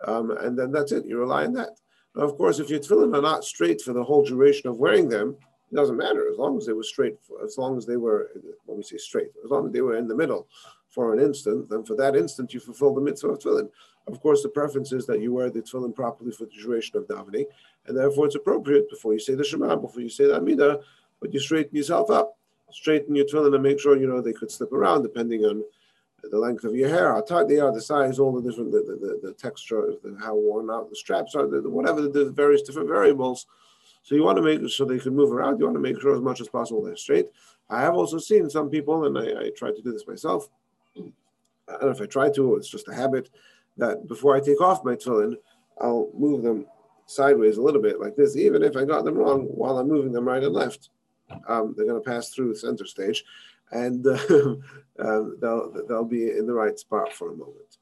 Um, 0.07 0.31
and 0.31 0.57
then 0.57 0.71
that's 0.71 0.93
it. 0.93 1.05
You 1.05 1.19
rely 1.19 1.47
on 1.47 1.53
that. 1.55 1.71
Now, 2.15 2.25
of 2.25 2.37
course, 2.37 2.61
if 2.61 2.71
your 2.71 2.79
tefillin 2.79 3.17
are 3.17 3.23
not 3.23 3.45
straight 3.45 3.81
for 3.81 3.93
the 3.93 4.05
whole 4.05 4.25
duration 4.25 4.69
of 4.69 4.79
wearing 4.79 5.09
them, 5.09 5.37
it 5.73 5.77
doesn't 5.77 5.97
matter 5.97 6.29
as 6.31 6.37
long 6.37 6.59
as 6.59 6.67
they 6.67 6.75
were 6.75 6.83
straight. 6.83 7.17
As 7.43 7.57
long 7.57 7.79
as 7.79 7.87
they 7.87 7.97
were, 7.97 8.31
when 8.67 8.77
we 8.77 8.83
say 8.83 8.99
straight, 8.99 9.31
as 9.43 9.51
long 9.51 9.67
as 9.67 9.73
they 9.73 9.81
were 9.81 9.97
in 9.97 10.07
the 10.07 10.15
middle 10.15 10.47
for 10.91 11.15
an 11.15 11.19
instant, 11.19 11.71
then 11.71 11.83
for 11.83 11.97
that 11.97 12.15
instant 12.15 12.53
you 12.53 12.61
fulfill 12.61 12.95
the 12.95 13.01
mitzvah 13.01 13.29
of 13.29 13.39
tefillin. 13.39 13.71
Of 14.07 14.21
course, 14.21 14.43
the 14.43 14.51
preference 14.51 14.93
is 14.93 15.07
that 15.07 15.21
you 15.21 15.33
wear 15.33 15.49
the 15.49 15.63
tefillin 15.63 15.95
properly 15.95 16.31
for 16.33 16.45
the 16.45 16.51
duration 16.51 16.99
of 16.99 17.07
davening, 17.07 17.47
and 17.87 17.97
therefore 17.97 18.27
it's 18.27 18.35
appropriate 18.35 18.91
before 18.91 19.15
you 19.15 19.19
say 19.19 19.35
the 19.35 19.45
Shema, 19.45 19.77
before 19.77 20.03
you 20.03 20.11
say 20.11 20.27
the 20.27 20.39
Amidah, 20.39 20.83
but 21.21 21.33
you 21.33 21.41
straighten 21.41 21.75
yourself 21.75 22.11
up, 22.11 22.37
straighten 22.71 23.15
your 23.15 23.25
tefillin, 23.25 23.55
and 23.55 23.63
make 23.63 23.81
sure 23.81 23.97
you 23.97 24.07
know 24.07 24.21
they 24.21 24.35
could 24.35 24.51
slip 24.51 24.73
around 24.73 25.03
depending 25.03 25.45
on 25.45 25.65
the 26.31 26.39
length 26.39 26.65
of 26.65 26.75
your 26.75 26.89
hair, 26.89 27.13
how 27.15 27.21
tight 27.23 27.49
they 27.49 27.59
are, 27.59 27.73
the 27.73 27.81
size, 27.81 28.19
all 28.19 28.33
the 28.33 28.49
different, 28.49 28.71
the, 28.71 28.79
the, 29.23 29.29
the 29.29 29.35
texture, 29.35 29.95
the, 30.03 30.17
how 30.21 30.35
worn 30.35 30.71
out 30.71 30.89
the 30.91 30.97
straps 30.97 31.35
are, 31.35 31.47
the, 31.47 31.69
whatever 31.69 32.03
the, 32.03 32.31
various 32.31 32.63
different 32.63 32.89
variables. 32.89 33.47
So 34.03 34.15
you 34.15 34.25
want 34.25 34.37
to 34.37 34.43
make 34.43 34.69
so 34.69 34.85
they 34.85 34.99
can 34.99 35.15
move 35.15 35.33
around. 35.33 35.59
You 35.59 35.67
want 35.67 35.77
to 35.77 35.81
make 35.81 36.01
sure 36.01 36.15
as 36.15 36.21
much 36.21 36.41
as 36.41 36.49
possible 36.49 36.83
they're 36.83 36.97
straight. 36.97 37.27
I 37.71 37.81
have 37.81 37.95
also 37.95 38.19
seen 38.19 38.51
some 38.51 38.69
people, 38.69 39.07
and 39.07 39.17
I, 39.17 39.47
I 39.47 39.51
try 39.57 39.71
to 39.71 39.83
do 39.83 39.93
this 39.93 40.07
myself. 40.07 40.49
I 40.97 41.73
don't 41.73 41.83
know 41.83 41.89
if 41.91 42.01
I 42.01 42.07
try 42.07 42.31
to, 42.31 42.57
it's 42.57 42.69
just 42.69 42.89
a 42.89 42.95
habit 42.95 43.31
that 43.79 44.07
before 44.09 44.37
I 44.37 44.41
take 44.41 44.61
off 44.61 44.85
my 44.85 44.95
tefillin, 44.95 45.37
I'll 45.81 46.11
move 46.15 46.43
them 46.43 46.67
sideways 47.07 47.57
a 47.57 47.63
little 47.63 47.81
bit 47.81 48.01
like 48.01 48.17
this, 48.17 48.37
even 48.37 48.63
if 48.63 48.77
I 48.77 48.85
got 48.85 49.05
them 49.05 49.15
wrong 49.15 49.43
while 49.43 49.79
I'm 49.79 49.89
moving 49.89 50.13
them 50.13 50.27
right 50.27 50.43
and 50.43 50.53
left, 50.53 50.91
um, 51.49 51.75
they're 51.77 51.87
going 51.87 52.03
to 52.03 52.11
pass 52.11 52.31
through 52.31 52.55
center 52.55 52.85
stage, 52.85 53.25
and 53.71 54.07
uh, 54.07 54.19
um, 54.99 55.39
they'll 55.41 55.73
they'll 55.89 56.05
be 56.05 56.31
in 56.31 56.47
the 56.47 56.53
right 56.53 56.79
spot 56.79 57.13
for 57.13 57.33
a 57.33 57.37
moment. 57.37 57.79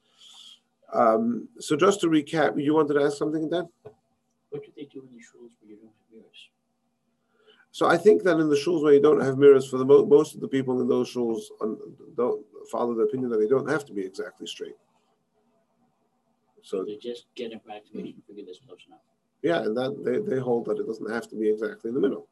Um, 0.92 1.48
so 1.58 1.76
just 1.76 2.00
to 2.00 2.08
recap, 2.08 2.62
you 2.62 2.74
wanted 2.74 2.94
to 2.94 3.04
ask 3.04 3.16
something, 3.16 3.48
Dan? 3.48 3.68
What 4.50 4.64
do 4.64 4.72
they 4.76 4.84
do 4.84 5.02
in 5.02 5.16
the 5.16 5.22
shuls 5.22 5.52
where 5.60 5.70
you 5.70 5.76
don't? 5.76 6.00
So 7.72 7.86
I 7.86 7.96
think 7.96 8.24
that 8.24 8.38
in 8.38 8.48
the 8.48 8.56
shuls 8.56 8.82
where 8.82 8.92
you 8.92 9.00
don't 9.00 9.20
have 9.20 9.38
mirrors, 9.38 9.68
for 9.68 9.78
the 9.78 9.84
mo- 9.84 10.04
most 10.04 10.34
of 10.34 10.40
the 10.40 10.48
people 10.48 10.80
in 10.80 10.88
those 10.88 11.12
shuls 11.14 11.40
don't 12.16 12.44
follow 12.70 12.94
the 12.94 13.02
opinion 13.02 13.30
that 13.30 13.38
they 13.38 13.46
don't 13.46 13.68
have 13.70 13.84
to 13.86 13.92
be 13.92 14.04
exactly 14.04 14.46
straight. 14.46 14.76
So 16.62 16.84
They 16.84 16.96
just 16.96 17.26
get 17.36 17.52
an 17.52 17.58
approximation, 17.58 18.22
figure 18.26 18.44
this 18.44 18.58
close 18.66 18.80
enough. 18.86 19.00
yeah, 19.42 19.60
and 19.62 19.76
that 19.76 20.04
they, 20.04 20.18
they 20.18 20.40
hold 20.40 20.66
that 20.66 20.78
it 20.78 20.86
doesn't 20.86 21.10
have 21.10 21.28
to 21.28 21.36
be 21.36 21.48
exactly 21.48 21.88
in 21.88 21.94
the 21.94 22.00
middle. 22.00 22.26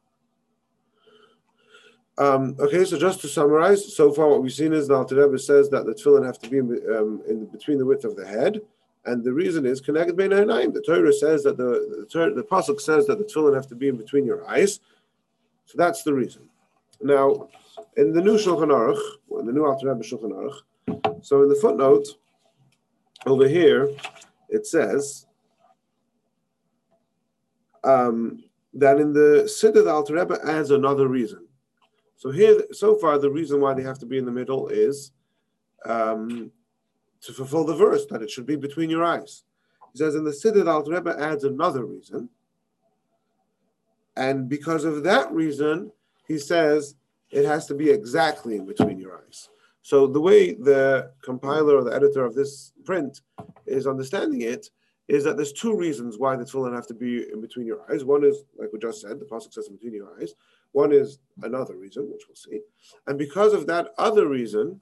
Um, 2.17 2.55
okay, 2.59 2.83
so 2.83 2.99
just 2.99 3.21
to 3.21 3.29
summarize, 3.29 3.95
so 3.95 4.11
far 4.11 4.27
what 4.27 4.43
we've 4.43 4.51
seen 4.51 4.73
is 4.73 4.89
the 4.89 4.95
Alter 4.95 5.15
Rebbe 5.15 5.39
says 5.39 5.69
that 5.69 5.85
the 5.85 5.93
tefillin 5.93 6.25
have 6.25 6.37
to 6.39 6.49
be 6.49 6.57
in, 6.57 6.69
um, 6.95 7.21
in 7.29 7.45
between 7.45 7.77
the 7.77 7.85
width 7.85 8.03
of 8.03 8.17
the 8.17 8.27
head, 8.27 8.59
and 9.05 9.23
the 9.23 9.31
reason 9.31 9.65
is 9.65 9.79
connected 9.79 10.19
ha'inayim. 10.19 10.73
The 10.73 10.81
Torah 10.81 11.13
says 11.13 11.43
that 11.43 11.55
the 11.55 12.05
the, 12.11 12.33
the 12.35 12.43
pasuk 12.43 12.81
says 12.81 13.07
that 13.07 13.19
the 13.19 13.23
tefillin 13.23 13.55
have 13.55 13.67
to 13.67 13.75
be 13.75 13.87
in 13.87 13.95
between 13.95 14.25
your 14.25 14.45
eyes, 14.49 14.81
so 15.69 15.75
that's 15.77 16.01
the 16.01 16.11
reason. 16.11 16.49
Now, 16.99 17.47
in 17.95 18.11
the 18.11 18.21
new 18.21 18.39
Shulchan 18.39 18.69
Aruch, 18.69 18.99
in 19.39 19.45
the 19.45 19.53
new 19.53 19.67
Alter 19.67 19.93
Rebbe 19.93 20.03
Shulchan 20.03 20.31
Aruch, 20.31 21.23
so 21.23 21.43
in 21.43 21.49
the 21.49 21.53
footnote 21.61 22.07
over 23.27 23.47
here, 23.47 23.87
it 24.49 24.65
says 24.65 25.27
um, 27.83 28.43
that 28.73 28.97
in 28.97 29.13
the 29.13 29.43
Siddur, 29.45 29.83
the 29.83 29.91
Alter 29.91 30.15
Rebbe 30.15 30.39
adds 30.43 30.71
another 30.71 31.07
reason. 31.07 31.47
So 32.17 32.31
here, 32.31 32.63
so 32.71 32.95
far, 32.95 33.19
the 33.19 33.29
reason 33.29 33.61
why 33.61 33.75
they 33.75 33.83
have 33.83 33.99
to 33.99 34.07
be 34.07 34.17
in 34.17 34.25
the 34.25 34.31
middle 34.31 34.69
is 34.69 35.11
um, 35.85 36.51
to 37.21 37.31
fulfill 37.31 37.63
the 37.63 37.75
verse 37.75 38.07
that 38.07 38.23
it 38.23 38.31
should 38.31 38.47
be 38.47 38.55
between 38.55 38.89
your 38.89 39.03
eyes. 39.03 39.43
He 39.93 39.99
says 39.99 40.15
in 40.15 40.23
the 40.23 40.31
Siddur, 40.31 40.65
the 40.65 40.71
Alter 40.71 40.93
Rebbe 40.93 41.15
adds 41.19 41.43
another 41.43 41.85
reason, 41.85 42.27
and 44.19 44.49
because 44.49 44.83
of 44.83 45.03
that 45.03 45.31
reason, 45.31 45.91
he 46.27 46.37
says 46.37 46.95
it 47.31 47.45
has 47.45 47.65
to 47.67 47.73
be 47.73 47.89
exactly 47.89 48.57
in 48.57 48.65
between 48.65 48.99
your 48.99 49.17
eyes. 49.17 49.49
So 49.81 50.07
the 50.07 50.19
way 50.19 50.53
the 50.53 51.11
compiler 51.21 51.77
or 51.77 51.83
the 51.85 51.95
editor 51.95 52.25
of 52.25 52.35
this 52.35 52.73
print 52.83 53.21
is 53.65 53.87
understanding 53.87 54.41
it 54.41 54.69
is 55.07 55.23
that 55.23 55.37
there's 55.37 55.53
two 55.53 55.73
reasons 55.75 56.19
why 56.19 56.35
the 56.35 56.43
tefillin 56.43 56.75
have 56.75 56.85
to 56.87 56.93
be 56.93 57.31
in 57.31 57.39
between 57.39 57.65
your 57.65 57.81
eyes. 57.89 58.03
One 58.03 58.25
is, 58.25 58.43
like 58.57 58.69
we 58.73 58.79
just 58.79 59.01
said, 59.01 59.19
the 59.19 59.25
pasuk 59.25 59.53
says 59.53 59.67
in 59.69 59.75
between 59.75 59.93
your 59.93 60.11
eyes. 60.19 60.33
One 60.73 60.91
is 60.91 61.19
another 61.41 61.77
reason, 61.77 62.11
which 62.11 62.23
we'll 62.27 62.35
see, 62.35 62.59
and 63.07 63.17
because 63.17 63.53
of 63.53 63.67
that 63.67 63.87
other 63.97 64.27
reason, 64.27 64.79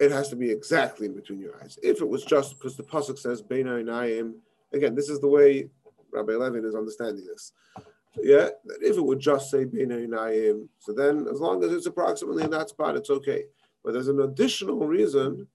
it 0.00 0.10
has 0.10 0.28
to 0.30 0.36
be 0.36 0.50
exactly 0.50 1.06
in 1.06 1.14
between 1.14 1.40
your 1.40 1.62
eyes. 1.62 1.78
If 1.82 2.00
it 2.00 2.08
was 2.08 2.24
just 2.24 2.58
because 2.58 2.76
the 2.76 2.82
pasuk 2.82 3.18
says 3.18 3.40
"Bein 3.40 3.66
Einayim," 3.66 4.34
again, 4.72 4.96
this 4.96 5.08
is 5.08 5.20
the 5.20 5.28
way 5.28 5.68
Rabbi 6.14 6.32
Levin 6.32 6.64
is 6.64 6.74
understanding 6.74 7.24
this. 7.26 7.52
Yeah, 8.16 8.50
that 8.64 8.78
if 8.80 8.96
it 8.96 9.04
would 9.04 9.18
just 9.18 9.50
say 9.50 9.64
"Bein 9.64 9.88
Einayim," 9.88 10.68
so 10.78 10.92
then 10.92 11.26
as 11.32 11.40
long 11.40 11.64
as 11.64 11.72
it's 11.72 11.86
approximately 11.86 12.44
in 12.44 12.50
that 12.50 12.68
spot, 12.68 12.96
it's 12.96 13.10
okay. 13.10 13.44
But 13.82 13.92
there's 13.92 14.08
an 14.08 14.20
additional 14.20 14.86
reason 14.86 15.48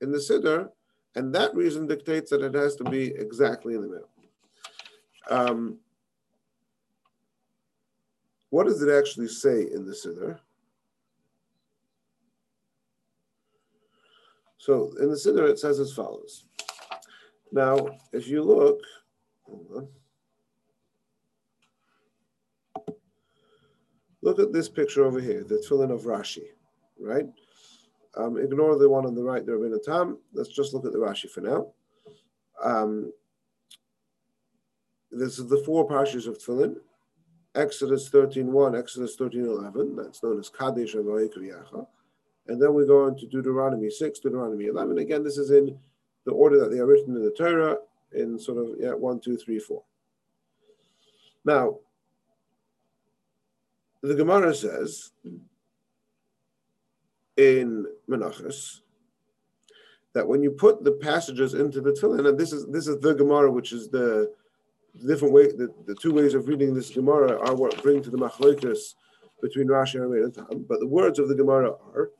in 0.00 0.10
the 0.10 0.18
siddur, 0.18 0.70
and 1.14 1.34
that 1.34 1.54
reason 1.54 1.86
dictates 1.86 2.30
that 2.30 2.42
it 2.42 2.54
has 2.54 2.74
to 2.76 2.84
be 2.84 3.08
exactly 3.08 3.74
in 3.74 3.82
the 3.82 3.88
middle. 3.88 4.08
Um, 5.28 5.78
what 8.50 8.66
does 8.66 8.82
it 8.82 8.90
actually 8.90 9.28
say 9.28 9.62
in 9.62 9.84
the 9.84 9.92
siddur? 9.92 10.38
So 14.58 14.94
in 14.98 15.10
the 15.10 15.16
siddur, 15.16 15.48
it 15.50 15.58
says 15.58 15.78
as 15.78 15.92
follows. 15.92 16.46
Now, 17.54 17.98
if 18.12 18.26
you 18.26 18.42
look. 18.42 18.80
Look 24.22 24.40
at 24.40 24.52
this 24.52 24.68
picture 24.68 25.04
over 25.04 25.20
here, 25.20 25.44
the 25.44 25.56
tefillin 25.56 25.92
of 25.92 26.02
Rashi, 26.02 26.46
right? 26.98 27.26
Um, 28.16 28.38
ignore 28.38 28.76
the 28.76 28.88
one 28.88 29.06
on 29.06 29.14
the 29.14 29.22
right, 29.22 29.46
the 29.46 29.52
Rabbeinu 29.52 29.82
Tam. 29.84 30.18
Let's 30.32 30.48
just 30.48 30.74
look 30.74 30.84
at 30.84 30.92
the 30.92 30.98
Rashi 30.98 31.30
for 31.30 31.42
now. 31.42 31.66
Um, 32.62 33.12
this 35.12 35.38
is 35.38 35.46
the 35.46 35.62
four 35.64 35.86
parshas 35.86 36.26
of 36.26 36.38
tefillin. 36.38 36.76
Exodus 37.54 38.08
13.1, 38.08 38.76
Exodus 38.76 39.16
13.11, 39.16 39.96
that's 39.96 40.24
known 40.24 40.40
as 40.40 40.48
Kadesh 40.48 40.94
Avayikiyacha. 40.94 41.86
And 42.48 42.60
then 42.60 42.74
we 42.74 42.84
go 42.84 43.04
on 43.04 43.16
to 43.18 43.28
Deuteronomy 43.28 43.90
6, 43.90 44.18
Deuteronomy 44.18 44.66
11. 44.66 44.98
Again, 44.98 45.22
this 45.22 45.38
is 45.38 45.50
in 45.50 45.78
the 46.24 46.32
order 46.32 46.58
that 46.58 46.70
they 46.70 46.78
are 46.78 46.86
written 46.86 47.16
in 47.16 47.24
the 47.24 47.30
Torah, 47.30 47.76
in 48.12 48.38
sort 48.38 48.58
of, 48.58 48.76
yeah, 48.78 48.92
1, 48.92 49.20
2, 49.20 49.36
3, 49.36 49.58
4. 49.58 49.82
Now, 51.44 51.78
the 54.02 54.14
Gemara 54.14 54.54
says 54.54 55.12
in 57.36 57.86
Menachos 58.08 58.80
that 60.12 60.26
when 60.26 60.42
you 60.42 60.50
put 60.50 60.84
the 60.84 60.92
passages 60.92 61.54
into 61.54 61.80
the 61.80 61.90
Tefillin, 61.90 62.28
and 62.28 62.38
this 62.38 62.52
is 62.52 62.66
this 62.66 62.86
is 62.86 63.00
the 63.00 63.14
Gemara, 63.14 63.50
which 63.50 63.72
is 63.72 63.88
the 63.88 64.32
different 65.06 65.34
way, 65.34 65.46
the, 65.46 65.72
the 65.86 65.94
two 65.94 66.12
ways 66.12 66.34
of 66.34 66.46
reading 66.46 66.74
this 66.74 66.90
Gemara 66.90 67.38
are 67.40 67.54
what 67.54 67.82
bring 67.82 68.02
to 68.02 68.10
the 68.10 68.18
Machloikas 68.18 68.94
between 69.42 69.66
Rashi 69.66 70.00
and 70.00 70.34
Tam. 70.34 70.64
But 70.68 70.80
the 70.80 70.86
words 70.86 71.18
of 71.18 71.28
the 71.28 71.34
Gemara 71.34 71.72
are 71.94 72.10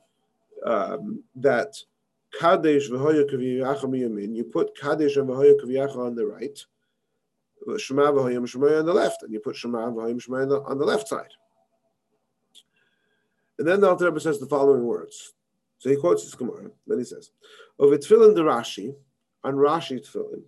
um, 0.65 1.23
that 1.35 1.75
Kadesh 2.39 2.89
v'hoya 2.89 3.29
kaviyacha 3.29 3.83
miyamin, 3.83 4.35
you 4.35 4.43
put 4.43 4.77
Kadesh 4.77 5.15
and 5.15 5.29
v'hoya 5.29 5.59
kaviyacha 5.59 5.97
on 5.97 6.15
the 6.15 6.25
right, 6.25 6.59
Shema 7.77 8.11
v'hoya 8.11 8.39
mishmaya 8.39 8.79
on 8.79 8.85
the 8.85 8.93
left, 8.93 9.23
and 9.23 9.33
you 9.33 9.39
put 9.39 9.55
Shema 9.55 9.89
v'hoya 9.89 10.13
mishmaya 10.13 10.69
on 10.69 10.77
the 10.77 10.85
left 10.85 11.07
side. 11.07 11.31
And 13.57 13.67
then 13.67 13.79
the 13.79 13.89
Alter 13.89 14.05
Rebbe 14.05 14.19
says 14.19 14.39
the 14.39 14.47
following 14.47 14.83
words. 14.83 15.33
So 15.77 15.89
he 15.89 15.95
quotes 15.95 16.23
this 16.23 16.35
Gemara. 16.35 16.71
Then 16.87 16.97
he 16.97 17.05
says, 17.05 17.31
"Of 17.79 17.91
a 17.91 17.97
tefillin 17.97 18.35
the 18.35 18.43
Rashi, 18.43 18.95
on 19.43 19.55
Rashi 19.55 19.99
tefillin, 20.05 20.43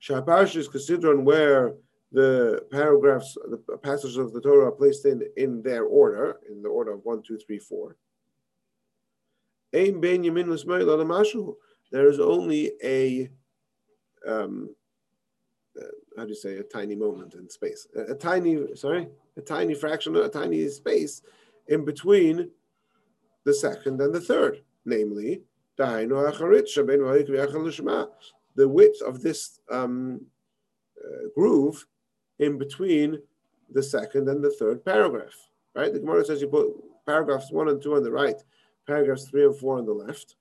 Shaparish 0.00 0.56
is 0.56 0.68
considered 0.68 1.10
on 1.10 1.24
where 1.24 1.74
the 2.12 2.64
paragraphs, 2.70 3.36
the 3.48 3.58
passages 3.78 4.16
of 4.16 4.32
the 4.32 4.40
Torah 4.40 4.66
are 4.66 4.72
placed 4.72 5.06
in 5.06 5.22
in 5.36 5.62
their 5.62 5.84
order, 5.84 6.38
in 6.48 6.62
the 6.62 6.68
order 6.68 6.92
of 6.92 7.04
one, 7.04 7.22
two, 7.22 7.36
three, 7.38 7.58
four. 7.58 7.96
Ein 7.96 7.96
ben 7.96 7.96
yamin 7.96 8.14
l'smeil 9.26 9.65
alamashu. 9.65 9.65
There 11.92 12.08
is 12.08 12.18
only 12.18 12.72
a, 12.82 13.30
um, 14.26 14.74
uh, 15.80 15.84
how 16.16 16.24
do 16.24 16.30
you 16.30 16.34
say, 16.34 16.56
a 16.56 16.62
tiny 16.62 16.96
moment 16.96 17.34
in 17.34 17.48
space, 17.48 17.86
a, 17.96 18.12
a 18.12 18.14
tiny, 18.14 18.74
sorry, 18.74 19.08
a 19.36 19.40
tiny 19.40 19.74
fraction, 19.74 20.16
a 20.16 20.28
tiny 20.28 20.68
space 20.68 21.22
in 21.68 21.84
between 21.84 22.50
the 23.44 23.54
second 23.54 24.00
and 24.00 24.14
the 24.14 24.20
third, 24.20 24.62
namely, 24.84 25.42
the 28.56 28.68
width 28.68 29.02
of 29.02 29.22
this 29.22 29.60
um, 29.70 30.20
uh, 31.04 31.28
groove 31.34 31.86
in 32.38 32.58
between 32.58 33.20
the 33.70 33.82
second 33.82 34.28
and 34.28 34.42
the 34.42 34.50
third 34.50 34.84
paragraph. 34.84 35.34
Right? 35.74 35.92
The 35.92 36.00
Gemara 36.00 36.24
says 36.24 36.40
you 36.40 36.48
put 36.48 36.68
paragraphs 37.04 37.52
one 37.52 37.68
and 37.68 37.82
two 37.82 37.94
on 37.94 38.02
the 38.02 38.10
right, 38.10 38.42
paragraphs 38.86 39.28
three 39.28 39.44
and 39.44 39.56
four 39.56 39.78
on 39.78 39.86
the 39.86 39.92
left. 39.92 40.36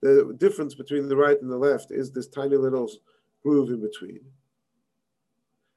The 0.00 0.34
difference 0.38 0.74
between 0.74 1.08
the 1.08 1.16
right 1.16 1.40
and 1.40 1.50
the 1.50 1.56
left 1.56 1.90
is 1.90 2.10
this 2.10 2.28
tiny 2.28 2.56
little 2.56 2.90
groove 3.42 3.70
in 3.70 3.80
between. 3.80 4.20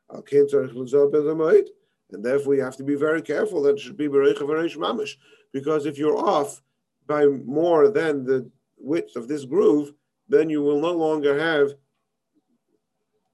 And 0.10 2.26
therefore, 2.26 2.56
you 2.56 2.62
have 2.62 2.78
to 2.78 2.84
be 2.84 2.96
very 2.96 3.22
careful 3.22 3.62
that 3.64 3.76
it 3.76 3.80
should 3.80 3.98
be 3.98 4.08
Mamish. 4.08 5.16
Because 5.54 5.86
if 5.86 5.98
you're 5.98 6.18
off 6.18 6.62
by 7.08 7.26
more 7.26 7.90
than 7.90 8.26
the 8.26 8.50
width 8.78 9.16
of 9.16 9.28
this 9.28 9.46
groove, 9.46 9.94
then 10.30 10.50
you 10.50 10.62
will 10.62 10.80
no 10.80 10.92
longer 10.92 11.38
have 11.38 11.74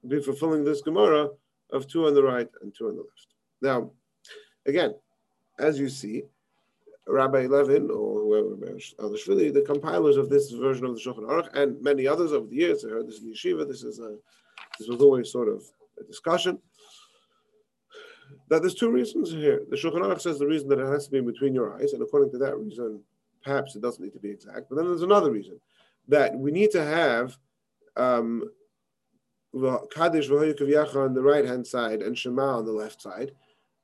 be 0.08 0.22
fulfilling 0.22 0.64
this 0.64 0.82
Gemara 0.82 1.30
of 1.72 1.88
two 1.88 2.08
on 2.08 2.14
the 2.14 2.24
right 2.24 2.50
and 2.62 2.74
two 2.74 2.88
on 2.88 2.96
the 2.96 3.02
left. 3.02 3.36
Now, 3.62 3.92
again, 4.66 4.96
as 5.60 5.80
you 5.80 5.90
see, 5.90 6.24
Rabbi 7.08 7.48
Levin 7.48 7.90
or 7.90 8.22
whoever, 8.22 8.50
Alashvili, 9.00 9.54
the 9.54 9.62
compilers 9.62 10.18
of 10.18 10.30
this 10.30 10.52
version 10.52 10.86
of 10.86 10.96
the 10.96 11.02
Shulchan 11.02 11.28
Aruch, 11.28 11.54
and 11.56 11.82
many 11.82 12.08
others 12.08 12.34
over 12.34 12.48
the 12.48 12.56
years, 12.56 12.84
I 12.86 12.90
heard 12.90 13.08
this 13.08 13.22
in 13.22 13.32
Yeshiva, 13.32 13.68
this 13.68 13.84
is 13.84 14.00
a, 14.00 14.18
this 14.78 14.88
was 14.88 15.02
always 15.02 15.32
sort 15.32 15.48
of 15.48 15.64
a 16.00 16.04
discussion 16.04 16.60
that 18.50 18.62
there's 18.62 18.76
two 18.76 18.92
reasons 18.92 19.32
here. 19.32 19.64
The 19.70 19.76
Shulchan 19.76 20.02
Aruch 20.02 20.22
says 20.22 20.40
the 20.40 20.48
reason 20.48 20.68
that 20.70 20.80
it 20.80 20.88
has 20.88 21.06
to 21.06 21.12
be 21.12 21.22
between 21.22 21.54
your 21.54 21.74
eyes, 21.74 21.94
and 21.94 22.02
according 22.02 22.32
to 22.32 22.38
that 22.40 22.58
reason, 22.58 23.02
perhaps 23.44 23.76
it 23.76 23.82
doesn't 23.82 24.04
need 24.04 24.14
to 24.14 24.20
be 24.20 24.30
exact. 24.30 24.70
But 24.70 24.76
then 24.76 24.86
there's 24.86 25.02
another 25.02 25.32
reason 25.32 25.60
that 26.08 26.38
we 26.38 26.52
need 26.52 26.72
to 26.72 26.84
have 26.84 27.38
um, 27.96 28.44
Kaddish 29.54 30.30
v'hoyakav 30.30 30.96
on 30.96 31.14
the 31.14 31.22
right 31.22 31.46
hand 31.46 31.66
side 31.66 32.02
and 32.02 32.18
Shema 32.18 32.58
on 32.58 32.66
the 32.66 32.72
left 32.72 33.02
side. 33.02 33.32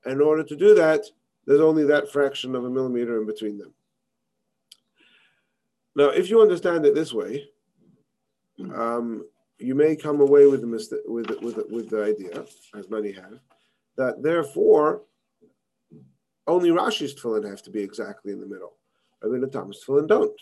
In 0.05 0.21
order 0.21 0.43
to 0.43 0.55
do 0.55 0.75
that, 0.75 1.05
there's 1.45 1.61
only 1.61 1.83
that 1.85 2.11
fraction 2.11 2.55
of 2.55 2.65
a 2.65 2.69
millimeter 2.69 3.19
in 3.19 3.25
between 3.25 3.57
them. 3.57 3.73
Now, 5.95 6.09
if 6.09 6.29
you 6.29 6.41
understand 6.41 6.85
it 6.85 6.95
this 6.95 7.13
way, 7.13 7.49
um, 8.73 9.25
you 9.59 9.75
may 9.75 9.95
come 9.95 10.21
away 10.21 10.47
with 10.47 10.61
the 10.61 11.01
with 11.05 11.29
with 11.41 11.57
with 11.69 11.89
the 11.89 12.03
idea, 12.03 12.45
as 12.75 12.89
many 12.89 13.11
have, 13.11 13.39
that 13.95 14.21
therefore 14.23 15.03
only 16.47 16.69
Rashi's 16.69 17.13
tefillin 17.15 17.49
have 17.49 17.61
to 17.63 17.69
be 17.69 17.81
exactly 17.81 18.33
in 18.33 18.39
the 18.39 18.47
middle. 18.47 18.73
I 19.23 19.27
mean, 19.27 19.41
the 19.41 19.47
Tam's 19.47 19.83
tefillin 19.83 20.07
don't, 20.07 20.39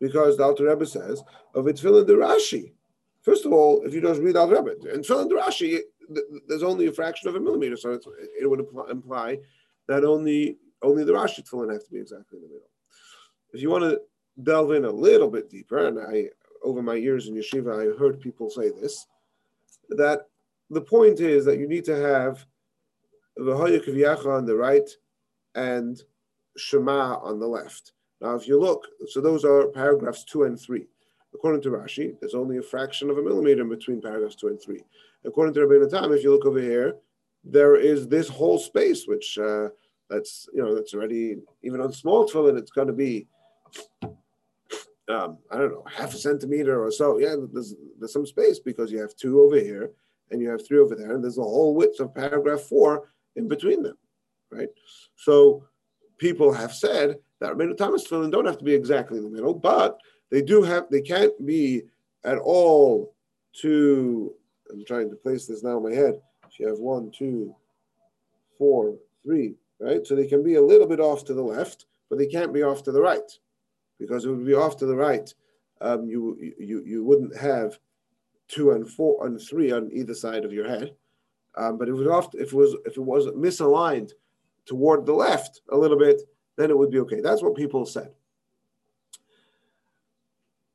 because 0.00 0.36
the 0.36 0.44
Alter 0.44 0.64
Rebbe 0.64 0.86
says 0.86 1.22
of 1.54 1.66
its 1.68 1.80
tefillin 1.80 2.06
the 2.06 2.14
Rashi. 2.14 2.72
First 3.22 3.46
of 3.46 3.52
all, 3.52 3.82
if 3.82 3.94
you 3.94 4.00
just 4.00 4.20
read 4.20 4.36
Alter 4.36 4.62
Rebbe 4.62 4.92
and 4.92 5.04
tefillin 5.04 5.28
the 5.28 5.36
Rashi, 5.36 5.80
there's 6.48 6.62
only 6.62 6.86
a 6.86 6.92
fraction 6.92 7.28
of 7.28 7.36
a 7.36 7.40
millimeter, 7.40 7.76
so 7.76 7.98
it 8.40 8.48
would 8.48 8.66
imply 8.90 9.38
that 9.88 10.04
only 10.04 10.58
only 10.82 11.04
the 11.04 11.12
Rashi 11.12 11.42
tefillin 11.42 11.72
have 11.72 11.84
to 11.84 11.90
be 11.90 11.98
exactly 11.98 12.38
in 12.38 12.42
the 12.42 12.48
middle. 12.48 12.70
If 13.52 13.62
you 13.62 13.70
want 13.70 13.84
to 13.84 14.00
delve 14.42 14.72
in 14.72 14.84
a 14.84 14.90
little 14.90 15.30
bit 15.30 15.50
deeper, 15.50 15.86
and 15.86 15.98
I 15.98 16.30
over 16.62 16.82
my 16.82 16.94
years 16.94 17.28
in 17.28 17.34
yeshiva, 17.34 17.94
I 17.94 17.98
heard 17.98 18.20
people 18.20 18.50
say 18.50 18.70
this, 18.70 19.06
that 19.90 20.22
the 20.70 20.80
point 20.80 21.20
is 21.20 21.44
that 21.44 21.58
you 21.58 21.68
need 21.68 21.84
to 21.84 21.96
have 21.96 22.44
the 23.36 23.52
Hoyakav 23.52 24.26
on 24.26 24.46
the 24.46 24.56
right 24.56 24.88
and 25.54 26.02
Shema 26.56 27.18
on 27.18 27.38
the 27.38 27.46
left. 27.46 27.92
Now, 28.20 28.34
if 28.34 28.48
you 28.48 28.58
look, 28.58 28.86
so 29.08 29.20
those 29.20 29.44
are 29.44 29.68
paragraphs 29.68 30.24
two 30.24 30.44
and 30.44 30.58
three. 30.58 30.86
According 31.34 31.62
to 31.62 31.70
Rashi, 31.70 32.18
there's 32.18 32.34
only 32.34 32.56
a 32.56 32.62
fraction 32.62 33.10
of 33.10 33.18
a 33.18 33.22
millimeter 33.22 33.64
between 33.64 34.00
paragraphs 34.00 34.36
two 34.36 34.48
and 34.48 34.60
three. 34.60 34.82
According 35.24 35.54
to 35.54 35.60
Rabbeinu 35.60 35.90
Tam, 35.90 36.12
if 36.12 36.22
you 36.22 36.30
look 36.30 36.46
over 36.46 36.60
here, 36.60 36.96
there 37.48 37.76
is 37.76 38.08
this 38.08 38.28
whole 38.28 38.58
space, 38.58 39.06
which 39.06 39.38
uh, 39.38 39.68
that's 40.10 40.48
you 40.52 40.62
know 40.62 40.74
that's 40.74 40.94
already 40.94 41.36
even 41.62 41.80
on 41.80 41.92
small 41.92 42.28
tefillin, 42.28 42.58
it's 42.58 42.70
going 42.70 42.88
to 42.88 42.92
be 42.92 43.26
um, 45.08 45.38
I 45.50 45.58
don't 45.58 45.72
know 45.72 45.84
half 45.90 46.14
a 46.14 46.18
centimeter 46.18 46.82
or 46.82 46.90
so. 46.90 47.18
Yeah, 47.18 47.36
there's 47.52 47.74
there's 47.98 48.12
some 48.12 48.26
space 48.26 48.58
because 48.58 48.90
you 48.90 49.00
have 49.00 49.14
two 49.14 49.40
over 49.40 49.56
here 49.56 49.90
and 50.30 50.40
you 50.40 50.48
have 50.50 50.66
three 50.66 50.78
over 50.78 50.96
there, 50.96 51.14
and 51.14 51.22
there's 51.22 51.38
a 51.38 51.42
whole 51.42 51.74
width 51.74 52.00
of 52.00 52.14
paragraph 52.14 52.60
four 52.62 53.10
in 53.36 53.46
between 53.46 53.82
them, 53.82 53.96
right? 54.50 54.68
So 55.14 55.64
people 56.18 56.52
have 56.52 56.74
said 56.74 57.16
that 57.40 57.52
Rabbeinu 57.52 57.76
Tam's 57.76 58.06
tefillin 58.06 58.32
don't 58.32 58.46
have 58.46 58.58
to 58.58 58.64
be 58.64 58.74
exactly 58.74 59.18
in 59.18 59.24
the 59.24 59.30
middle, 59.30 59.54
but 59.54 60.00
they 60.30 60.42
do 60.42 60.62
have 60.62 60.86
they 60.90 61.02
can't 61.02 61.46
be 61.46 61.82
at 62.24 62.38
all 62.38 63.14
too. 63.52 64.34
I'm 64.72 64.84
trying 64.84 65.10
to 65.10 65.16
place 65.16 65.46
this 65.46 65.62
now 65.62 65.76
in 65.76 65.84
my 65.84 65.94
head. 65.94 66.20
You 66.58 66.68
have 66.68 66.78
one, 66.78 67.10
two, 67.10 67.54
four, 68.58 68.96
three, 69.22 69.54
right? 69.80 70.06
So 70.06 70.14
they 70.14 70.26
can 70.26 70.42
be 70.42 70.54
a 70.54 70.62
little 70.62 70.86
bit 70.86 71.00
off 71.00 71.24
to 71.26 71.34
the 71.34 71.42
left, 71.42 71.86
but 72.08 72.18
they 72.18 72.26
can't 72.26 72.52
be 72.52 72.62
off 72.62 72.82
to 72.84 72.92
the 72.92 73.00
right, 73.00 73.30
because 73.98 74.24
it 74.24 74.30
would 74.30 74.46
be 74.46 74.54
off 74.54 74.76
to 74.78 74.86
the 74.86 74.96
right. 74.96 75.32
Um, 75.80 76.06
you 76.06 76.38
you 76.58 76.82
you 76.84 77.04
wouldn't 77.04 77.36
have 77.36 77.78
two 78.48 78.70
and 78.70 78.88
four 78.88 79.26
and 79.26 79.40
three 79.40 79.72
on 79.72 79.90
either 79.92 80.14
side 80.14 80.44
of 80.44 80.52
your 80.52 80.68
head. 80.68 80.94
Um, 81.56 81.78
but 81.78 81.88
if 81.88 81.94
it 81.94 81.98
was 81.98 82.08
off, 82.08 82.34
if 82.34 82.52
it 82.52 82.56
was 82.56 82.76
if 82.86 82.96
it 82.96 83.02
was 83.02 83.26
misaligned 83.28 84.12
toward 84.64 85.06
the 85.06 85.12
left 85.12 85.62
a 85.70 85.76
little 85.76 85.98
bit, 85.98 86.22
then 86.56 86.70
it 86.70 86.78
would 86.78 86.90
be 86.90 87.00
okay. 87.00 87.20
That's 87.20 87.42
what 87.42 87.54
people 87.54 87.84
said. 87.86 88.10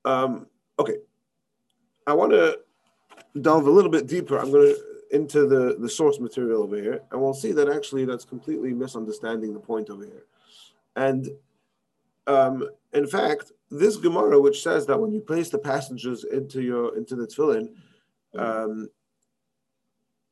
Um, 0.06 0.48
okay, 0.80 0.98
I 2.08 2.14
want 2.14 2.32
to 2.32 2.60
delve 3.40 3.68
a 3.68 3.72
little 3.72 3.92
bit 3.92 4.08
deeper. 4.08 4.38
I'm 4.38 4.52
going 4.52 4.74
to 4.74 4.91
into 5.12 5.46
the 5.46 5.76
the 5.80 5.90
source 5.90 6.20
material 6.20 6.64
over 6.64 6.78
here, 6.78 7.02
and 7.12 7.22
we'll 7.22 7.34
see 7.34 7.52
that 7.52 7.70
actually 7.70 8.06
that's 8.06 8.26
completely 8.26 8.74
misunderstanding 8.74 9.54
the 9.54 9.60
point 9.60 9.90
over 9.90 10.06
here. 10.06 10.26
And 10.96 11.30
um, 12.28 12.70
in 12.94 13.08
fact, 13.08 13.52
this 13.70 13.98
Gemara, 13.98 14.40
which 14.40 14.64
says 14.64 14.86
that 14.88 15.00
when 15.00 15.12
you 15.12 15.22
place 15.22 15.50
the 15.50 15.58
passages 15.58 16.24
into 16.24 16.62
your 16.62 16.98
into 16.98 17.16
the 17.16 17.28
tefillin, 17.28 17.70
um, 18.38 18.90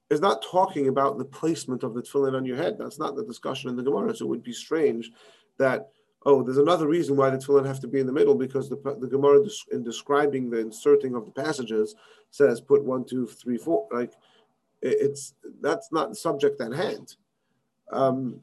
is 0.10 0.22
not 0.22 0.44
talking 0.44 0.88
about 0.88 1.18
the 1.18 1.26
placement 1.26 1.84
of 1.84 1.94
the 1.94 2.02
tefillin 2.02 2.36
on 2.36 2.46
your 2.46 2.58
head. 2.58 2.78
That's 2.78 3.00
not 3.00 3.16
the 3.16 3.26
discussion 3.26 3.70
in 3.70 3.76
the 3.76 3.84
Gemara. 3.84 4.16
So 4.16 4.26
it 4.26 4.30
would 4.30 4.44
be 4.44 4.54
strange 4.54 5.12
that 5.58 5.90
oh, 6.26 6.44
there's 6.44 6.58
another 6.58 6.88
reason 6.88 7.16
why 7.16 7.30
the 7.30 7.38
tefillin 7.38 7.66
have 7.66 7.80
to 7.80 7.88
be 7.88 8.00
in 8.00 8.06
the 8.06 8.14
middle 8.14 8.36
because 8.36 8.70
the 8.70 8.78
the 9.00 9.08
Gemara 9.08 9.46
in 9.72 9.84
describing 9.84 10.50
the 10.50 10.60
inserting 10.60 11.16
of 11.16 11.26
the 11.26 11.32
passages 11.32 11.96
says 12.32 12.62
put 12.62 12.84
one, 12.84 13.04
two, 13.04 13.28
three, 13.28 13.58
four. 13.58 13.88
Like 13.92 14.14
it's 14.82 15.34
that's 15.62 15.92
not 15.92 16.10
the 16.10 16.16
subject 16.16 16.62
at 16.62 16.74
hand. 16.74 17.16
Um, 17.92 18.42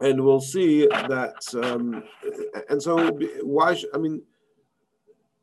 and 0.00 0.22
we'll 0.24 0.40
see 0.40 0.86
that. 0.86 1.36
Um, 1.62 2.04
and 2.68 2.82
so, 2.82 3.12
why? 3.42 3.80
I 3.92 3.98
mean, 3.98 4.22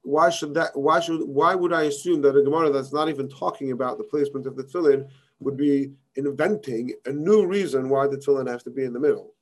why 0.04 0.30
should 0.30 0.54
that? 0.56 0.78
Why 0.78 1.00
should? 1.00 1.22
Why 1.28 1.56
would 1.56 1.74
I 1.74 1.84
assume 1.84 2.22
that 2.22 2.36
a 2.36 2.44
Gemara 2.44 2.72
that's 2.72 2.94
not 2.94 3.10
even 3.10 3.30
talking 3.30 3.72
about 3.72 3.98
the 3.98 4.04
placement 4.04 4.46
of 4.46 4.56
the 4.56 4.64
tefillin 4.64 5.08
would 5.40 5.58
be 5.58 5.92
inventing 6.16 6.94
a 7.06 7.12
new 7.12 7.46
reason 7.46 7.90
why 7.90 8.08
the 8.08 8.18
tefillin 8.18 8.50
have 8.50 8.64
to 8.64 8.70
be 8.70 8.84
in 8.84 8.94
the 8.94 9.00
middle? 9.00 9.34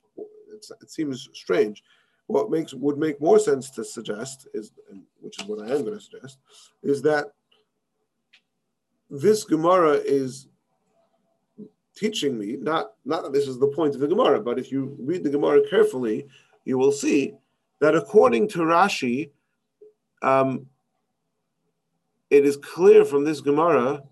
It's, 0.54 0.70
it 0.80 0.90
seems 0.90 1.28
strange. 1.32 1.82
What 2.26 2.50
makes 2.50 2.72
would 2.72 2.98
make 2.98 3.20
more 3.20 3.40
sense 3.40 3.70
to 3.70 3.84
suggest 3.84 4.46
is, 4.54 4.72
which 5.20 5.40
is 5.40 5.46
what 5.46 5.60
I 5.60 5.74
am 5.74 5.84
going 5.84 5.98
to 5.98 6.00
suggest, 6.00 6.38
is 6.82 7.02
that 7.02 7.32
this 9.10 9.42
Gemara 9.42 9.94
is 9.94 10.46
teaching 11.96 12.38
me, 12.38 12.56
not, 12.58 12.92
not 13.04 13.22
that 13.22 13.32
this 13.32 13.48
is 13.48 13.58
the 13.58 13.68
point 13.68 13.94
of 13.94 14.00
the 14.00 14.08
Gemara, 14.08 14.40
but 14.40 14.58
if 14.58 14.70
you 14.70 14.96
read 14.98 15.24
the 15.24 15.30
Gemara 15.30 15.60
carefully, 15.68 16.26
you 16.64 16.78
will 16.78 16.92
see 16.92 17.34
that 17.80 17.94
according 17.94 18.48
to 18.48 18.60
Rashi, 18.60 19.30
um, 20.22 20.66
it 22.28 22.44
is 22.44 22.56
clear 22.56 23.04
from 23.04 23.24
this 23.24 23.40
Gemara 23.40 24.02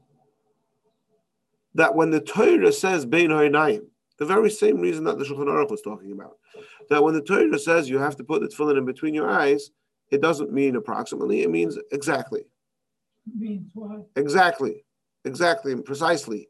that 1.74 1.94
when 1.94 2.10
the 2.10 2.20
Torah 2.20 2.72
says 2.72 3.06
Bein 3.06 3.30
Hainayim, 3.30 3.86
the 4.18 4.26
very 4.26 4.50
same 4.50 4.80
reason 4.80 5.04
that 5.04 5.18
the 5.18 5.24
Shulchan 5.24 5.46
Aruch 5.46 5.70
was 5.70 5.82
talking 5.82 6.12
about, 6.12 6.38
that 6.90 7.02
when 7.02 7.14
the 7.14 7.22
Torah 7.22 7.58
says 7.58 7.88
you 7.88 7.98
have 7.98 8.16
to 8.16 8.24
put 8.24 8.40
the 8.40 8.48
tefillin 8.48 8.78
in 8.78 8.84
between 8.84 9.14
your 9.14 9.30
eyes, 9.30 9.70
it 10.10 10.20
doesn't 10.20 10.52
mean 10.52 10.74
approximately, 10.74 11.42
it 11.42 11.50
means 11.50 11.78
exactly. 11.92 12.42
Means 13.38 13.70
what? 13.74 14.08
Exactly, 14.16 14.84
exactly, 15.24 15.72
and 15.72 15.84
precisely 15.84 16.47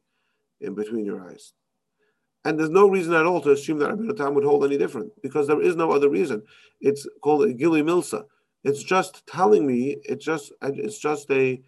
in 0.60 0.74
between 0.74 1.04
your 1.04 1.20
eyes. 1.28 1.52
And 2.44 2.58
there's 2.58 2.70
no 2.70 2.88
reason 2.88 3.14
at 3.14 3.26
all 3.26 3.40
to 3.42 3.50
assume 3.50 3.78
that 3.78 3.90
Rabbi 3.90 4.14
Tam 4.16 4.34
would 4.34 4.44
hold 4.44 4.64
any 4.64 4.78
different 4.78 5.10
because 5.22 5.46
there 5.46 5.60
is 5.60 5.76
no 5.76 5.90
other 5.90 6.08
reason. 6.08 6.42
It's 6.80 7.06
called 7.22 7.44
a 7.44 7.52
Gili 7.52 7.82
Milsa. 7.82 8.24
It's 8.64 8.82
just 8.82 9.26
telling 9.26 9.66
me, 9.66 9.96
it's 10.04 10.24
just 10.24 10.52
it's 10.62 10.98
just 10.98 11.30
a 11.30 11.60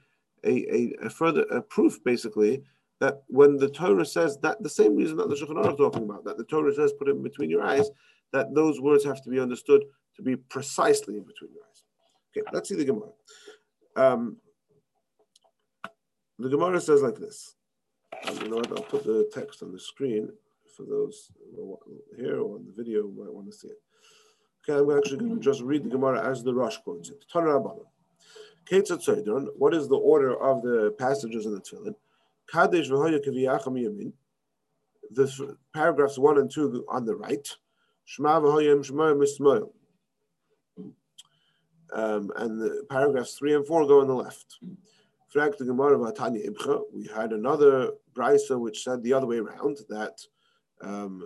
a, 0.44 0.74
a, 0.74 1.06
a 1.06 1.10
further 1.10 1.42
a 1.42 1.60
proof 1.60 2.02
basically 2.04 2.62
that 3.00 3.22
when 3.28 3.56
the 3.56 3.68
Torah 3.68 4.04
says 4.04 4.38
that 4.38 4.62
the 4.62 4.68
same 4.68 4.94
reason 4.94 5.16
that 5.16 5.28
the 5.28 5.34
Shulchan 5.34 5.62
Aruch 5.62 5.72
is 5.72 5.78
talking 5.78 6.04
about, 6.04 6.24
that 6.24 6.36
the 6.36 6.44
Torah 6.44 6.74
says 6.74 6.92
put 6.98 7.08
it 7.08 7.16
in 7.16 7.22
between 7.22 7.50
your 7.50 7.62
eyes, 7.62 7.90
that 8.32 8.54
those 8.54 8.80
words 8.80 9.04
have 9.04 9.22
to 9.24 9.30
be 9.30 9.40
understood 9.40 9.82
to 10.16 10.22
be 10.22 10.36
precisely 10.36 11.16
in 11.16 11.24
between 11.24 11.50
your 11.52 11.62
eyes. 11.62 11.82
Okay, 12.36 12.46
let's 12.52 12.68
see 12.68 12.74
the 12.74 12.84
Gemara. 12.84 13.10
Um, 13.96 14.36
the 16.38 16.48
Gemara 16.48 16.80
says 16.80 17.02
like 17.02 17.16
this. 17.16 17.56
Um, 18.26 18.36
you 18.42 18.48
know 18.48 18.56
what? 18.56 18.70
I'll 18.72 18.82
put 18.82 19.04
the 19.04 19.30
text 19.32 19.62
on 19.62 19.72
the 19.72 19.80
screen 19.80 20.30
for 20.76 20.84
those 20.84 21.32
here 22.16 22.40
or 22.40 22.56
on 22.56 22.66
the 22.66 22.72
video 22.76 23.02
who 23.02 23.12
might 23.12 23.32
want 23.32 23.46
to 23.46 23.52
see 23.52 23.68
it. 23.68 23.80
Okay, 24.68 24.78
I'm 24.78 24.96
actually 24.96 25.18
going 25.18 25.36
to 25.36 25.40
just 25.40 25.62
read 25.62 25.84
the 25.84 25.88
Gemara 25.88 26.28
as 26.28 26.42
the 26.42 26.54
Rosh 26.54 26.76
quotes 26.78 27.10
it. 27.10 27.24
What 29.56 29.74
is 29.74 29.88
the 29.88 29.96
order 29.96 30.36
of 30.40 30.62
the 30.62 30.94
passages 30.98 31.46
in 31.46 31.54
the 31.54 31.60
Tefillin? 31.60 31.94
Kadesh 32.46 32.88
yamin. 32.88 34.12
The 35.12 35.56
paragraphs 35.72 36.18
one 36.18 36.38
and 36.38 36.50
two 36.50 36.84
on 36.88 37.04
the 37.04 37.16
right. 37.16 37.48
Shema 38.04 38.40
v'hoyim 38.40 38.84
shema 38.84 39.14
mismoil. 39.14 39.72
Um, 41.92 42.30
and 42.36 42.60
the 42.60 42.84
paragraphs 42.88 43.34
three 43.34 43.54
and 43.54 43.66
four 43.66 43.86
go 43.86 44.00
on 44.00 44.06
the 44.06 44.14
left. 44.14 44.58
We 45.34 47.06
had 47.14 47.32
another 47.32 47.92
brisa 48.14 48.58
which 48.58 48.82
said 48.82 49.02
the 49.02 49.12
other 49.12 49.26
way 49.26 49.38
around 49.38 49.78
that 49.88 50.18
um, 50.82 51.24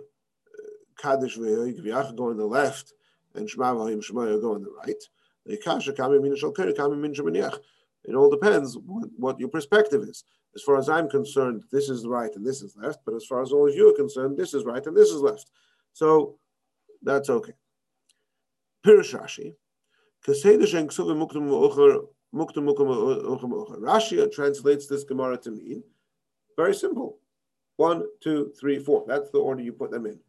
Kaddish 0.97 1.37
v'Yach 1.37 2.15
go 2.15 2.29
on 2.29 2.37
the 2.37 2.45
left 2.45 2.93
and 3.33 3.49
Shema 3.49 3.73
v'Hoyim 3.73 4.03
Shema 4.03 4.37
go 4.37 4.53
on 4.55 4.61
the 4.63 4.71
right. 4.71 5.03
It 8.07 8.15
all 8.15 8.29
depends 8.29 8.77
what, 8.77 9.09
what 9.17 9.39
your 9.39 9.49
perspective 9.49 10.03
is. 10.03 10.23
As 10.55 10.61
far 10.61 10.77
as 10.77 10.87
I'm 10.87 11.09
concerned, 11.09 11.63
this 11.71 11.89
is 11.89 12.05
right 12.07 12.33
and 12.35 12.45
this 12.45 12.61
is 12.61 12.75
left. 12.77 12.99
But 13.05 13.15
as 13.15 13.25
far 13.25 13.41
as 13.41 13.51
all 13.51 13.67
of 13.67 13.75
you 13.75 13.89
are 13.89 13.95
concerned, 13.95 14.37
this 14.37 14.53
is 14.53 14.63
right 14.63 14.85
and 14.85 14.95
this 14.95 15.09
is 15.09 15.21
left. 15.21 15.49
So 15.93 16.37
that's 17.01 17.29
okay. 17.29 17.53
Pirush 18.85 19.13
Rashi. 19.19 19.55
Mukta. 22.35 23.79
Rashi 23.79 24.31
translates 24.33 24.87
this 24.87 25.03
Gemara 25.03 25.37
to 25.37 25.51
mean 25.51 25.83
very 26.55 26.73
simple. 26.73 27.17
One, 27.77 28.03
two, 28.21 28.53
three, 28.59 28.79
four. 28.79 29.03
That's 29.07 29.29
the 29.31 29.39
order 29.39 29.61
you 29.61 29.73
put 29.73 29.91
them 29.91 30.05
in. 30.05 30.19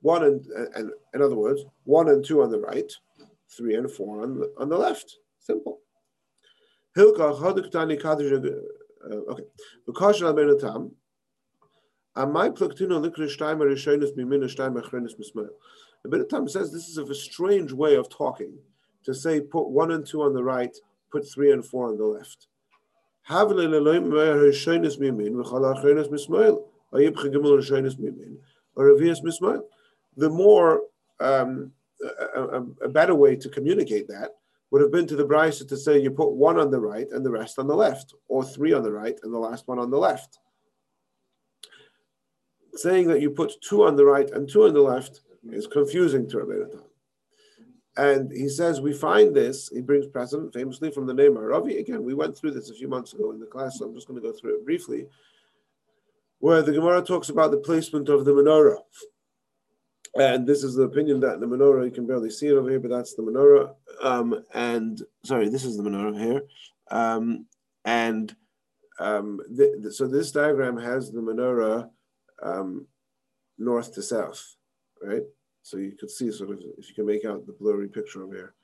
One 0.00 0.24
and, 0.24 0.46
and 0.74 0.90
in 1.14 1.22
other 1.22 1.36
words, 1.36 1.64
one 1.84 2.08
and 2.08 2.24
two 2.24 2.42
on 2.42 2.50
the 2.50 2.58
right, 2.60 2.90
three 3.48 3.74
and 3.74 3.90
four 3.90 4.22
on 4.22 4.38
the, 4.38 4.52
on 4.58 4.68
the 4.68 4.78
left. 4.78 5.18
Simple. 5.38 5.80
Hilka 6.96 7.38
chaduktani 7.38 7.98
uh, 8.04 9.14
Okay. 9.30 9.44
The 9.86 9.92
Ben 16.04 16.48
says 16.48 16.72
this 16.72 16.88
is 16.88 16.98
a 16.98 17.14
strange 17.14 17.72
way 17.72 17.94
of 17.96 18.08
talking 18.08 18.58
to 19.04 19.14
say 19.14 19.40
put 19.40 19.68
one 19.68 19.92
and 19.92 20.06
two 20.06 20.22
on 20.22 20.34
the 20.34 20.44
right, 20.44 20.76
put 21.12 21.30
three 21.30 21.52
and 21.52 21.64
four 21.64 21.88
on 21.88 21.96
the 21.96 22.04
left. 22.04 22.48
The 30.16 30.28
more 30.28 30.82
um, 31.20 31.72
a, 32.34 32.40
a, 32.40 32.66
a 32.84 32.88
better 32.88 33.14
way 33.14 33.36
to 33.36 33.48
communicate 33.48 34.08
that 34.08 34.30
would 34.70 34.80
have 34.80 34.90
been 34.90 35.06
to 35.06 35.16
the 35.16 35.26
Brisa 35.26 35.68
to 35.68 35.76
say 35.76 36.00
you 36.00 36.10
put 36.10 36.32
one 36.32 36.58
on 36.58 36.70
the 36.70 36.80
right 36.80 37.06
and 37.10 37.24
the 37.24 37.30
rest 37.30 37.58
on 37.58 37.66
the 37.66 37.76
left, 37.76 38.14
or 38.28 38.42
three 38.42 38.72
on 38.72 38.82
the 38.82 38.90
right 38.90 39.18
and 39.22 39.32
the 39.32 39.38
last 39.38 39.68
one 39.68 39.78
on 39.78 39.90
the 39.90 39.98
left. 39.98 40.38
Saying 42.74 43.06
that 43.08 43.20
you 43.20 43.30
put 43.30 43.52
two 43.60 43.84
on 43.84 43.96
the 43.96 44.04
right 44.04 44.30
and 44.30 44.48
two 44.48 44.64
on 44.64 44.72
the 44.72 44.80
left 44.80 45.20
is 45.50 45.66
confusing 45.66 46.26
to 46.30 46.38
Rabbeinu 46.38 46.70
Tam. 46.72 46.82
And 47.96 48.32
he 48.32 48.48
says 48.48 48.80
we 48.80 48.94
find 48.94 49.36
this, 49.36 49.68
he 49.68 49.82
brings 49.82 50.06
precedent 50.06 50.54
famously 50.54 50.90
from 50.90 51.06
the 51.06 51.12
Ner 51.12 51.30
Maravi. 51.30 51.78
Again, 51.78 52.02
we 52.02 52.14
went 52.14 52.36
through 52.36 52.52
this 52.52 52.70
a 52.70 52.74
few 52.74 52.88
months 52.88 53.12
ago 53.12 53.32
in 53.32 53.40
the 53.40 53.46
class, 53.46 53.78
so 53.78 53.84
I'm 53.84 53.94
just 53.94 54.08
going 54.08 54.20
to 54.20 54.26
go 54.26 54.34
through 54.34 54.56
it 54.56 54.64
briefly, 54.64 55.06
where 56.38 56.62
the 56.62 56.72
Gemara 56.72 57.02
talks 57.02 57.28
about 57.28 57.50
the 57.50 57.58
placement 57.58 58.08
of 58.08 58.24
the 58.24 58.32
menorah. 58.32 58.78
And 60.14 60.46
this 60.46 60.62
is 60.62 60.74
the 60.74 60.84
opinion 60.84 61.20
that 61.20 61.40
the 61.40 61.46
menorah, 61.46 61.84
you 61.84 61.90
can 61.90 62.06
barely 62.06 62.30
see 62.30 62.48
it 62.48 62.52
over 62.52 62.68
here, 62.68 62.80
but 62.80 62.90
that's 62.90 63.14
the 63.14 63.22
menorah. 63.22 63.74
Um, 64.02 64.42
and 64.54 65.02
sorry, 65.24 65.48
this 65.48 65.64
is 65.64 65.76
the 65.76 65.82
menorah 65.82 66.18
here. 66.18 66.42
Um, 66.90 67.46
and 67.84 68.34
um, 68.98 69.40
th- 69.54 69.82
th- 69.82 69.94
so 69.94 70.06
this 70.06 70.32
diagram 70.32 70.78
has 70.78 71.10
the 71.10 71.20
menorah 71.20 71.90
um, 72.42 72.86
north 73.58 73.94
to 73.94 74.02
south, 74.02 74.56
right? 75.02 75.22
So 75.62 75.76
you 75.76 75.92
could 75.92 76.10
see 76.10 76.30
sort 76.30 76.50
of, 76.50 76.60
if 76.78 76.88
you 76.88 76.94
can 76.94 77.06
make 77.06 77.24
out 77.24 77.46
the 77.46 77.52
blurry 77.52 77.88
picture 77.88 78.22
over 78.24 78.34
here, 78.34 78.54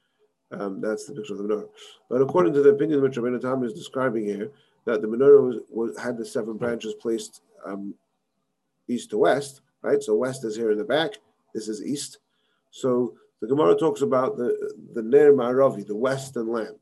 um, 0.51 0.81
that's 0.81 1.07
the 1.07 1.15
picture 1.15 1.35
of 1.35 1.39
the 1.39 1.45
menorah. 1.45 1.69
But 2.09 2.23
according 2.23 2.55
to 2.55 2.63
the 2.63 2.71
opinion 2.71 3.03
which 3.03 3.17
Rabbeinu 3.17 3.41
Tam 3.41 3.63
is 3.65 3.73
describing 3.73 4.25
here, 4.25 4.51
that 4.85 5.03
the 5.03 5.09
menorah 5.09 5.47
was, 5.47 5.57
was, 5.71 5.99
had 5.99 6.17
the 6.17 6.25
seven 6.25 6.57
branches 6.57 6.95
placed 6.95 7.43
um, 7.65 7.95
east 8.89 9.11
to 9.11 9.19
west, 9.19 9.61
right? 9.83 10.03
So 10.03 10.15
west 10.15 10.45
is 10.45 10.57
here 10.57 10.71
in 10.71 10.79
the 10.79 10.85
back, 10.85 11.13
this 11.55 11.69
is 11.69 11.85
east. 11.85 12.19
So 12.71 13.15
the 13.41 13.47
Gemara 13.47 13.77
talks 13.77 14.03
about 14.03 14.37
the 14.37 14.73
the 14.95 15.03
Ner 15.03 15.33
Maravi, 15.33 15.87
the 15.87 15.97
western 15.97 16.51
lamp, 16.51 16.81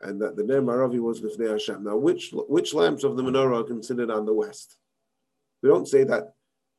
and 0.00 0.20
that 0.20 0.36
the 0.36 0.44
Ner 0.44 0.62
Maravi 0.62 0.98
was 0.98 1.20
Lifnei 1.20 1.50
Hashem. 1.50 1.84
Now, 1.84 1.96
which 1.96 2.30
which 2.32 2.74
lamps 2.74 3.04
of 3.04 3.16
the 3.16 3.22
menorah 3.22 3.60
are 3.60 3.64
considered 3.64 4.10
on 4.10 4.24
the 4.24 4.34
west? 4.34 4.78
We 5.62 5.68
don't 5.68 5.86
say 5.86 6.04
that 6.04 6.34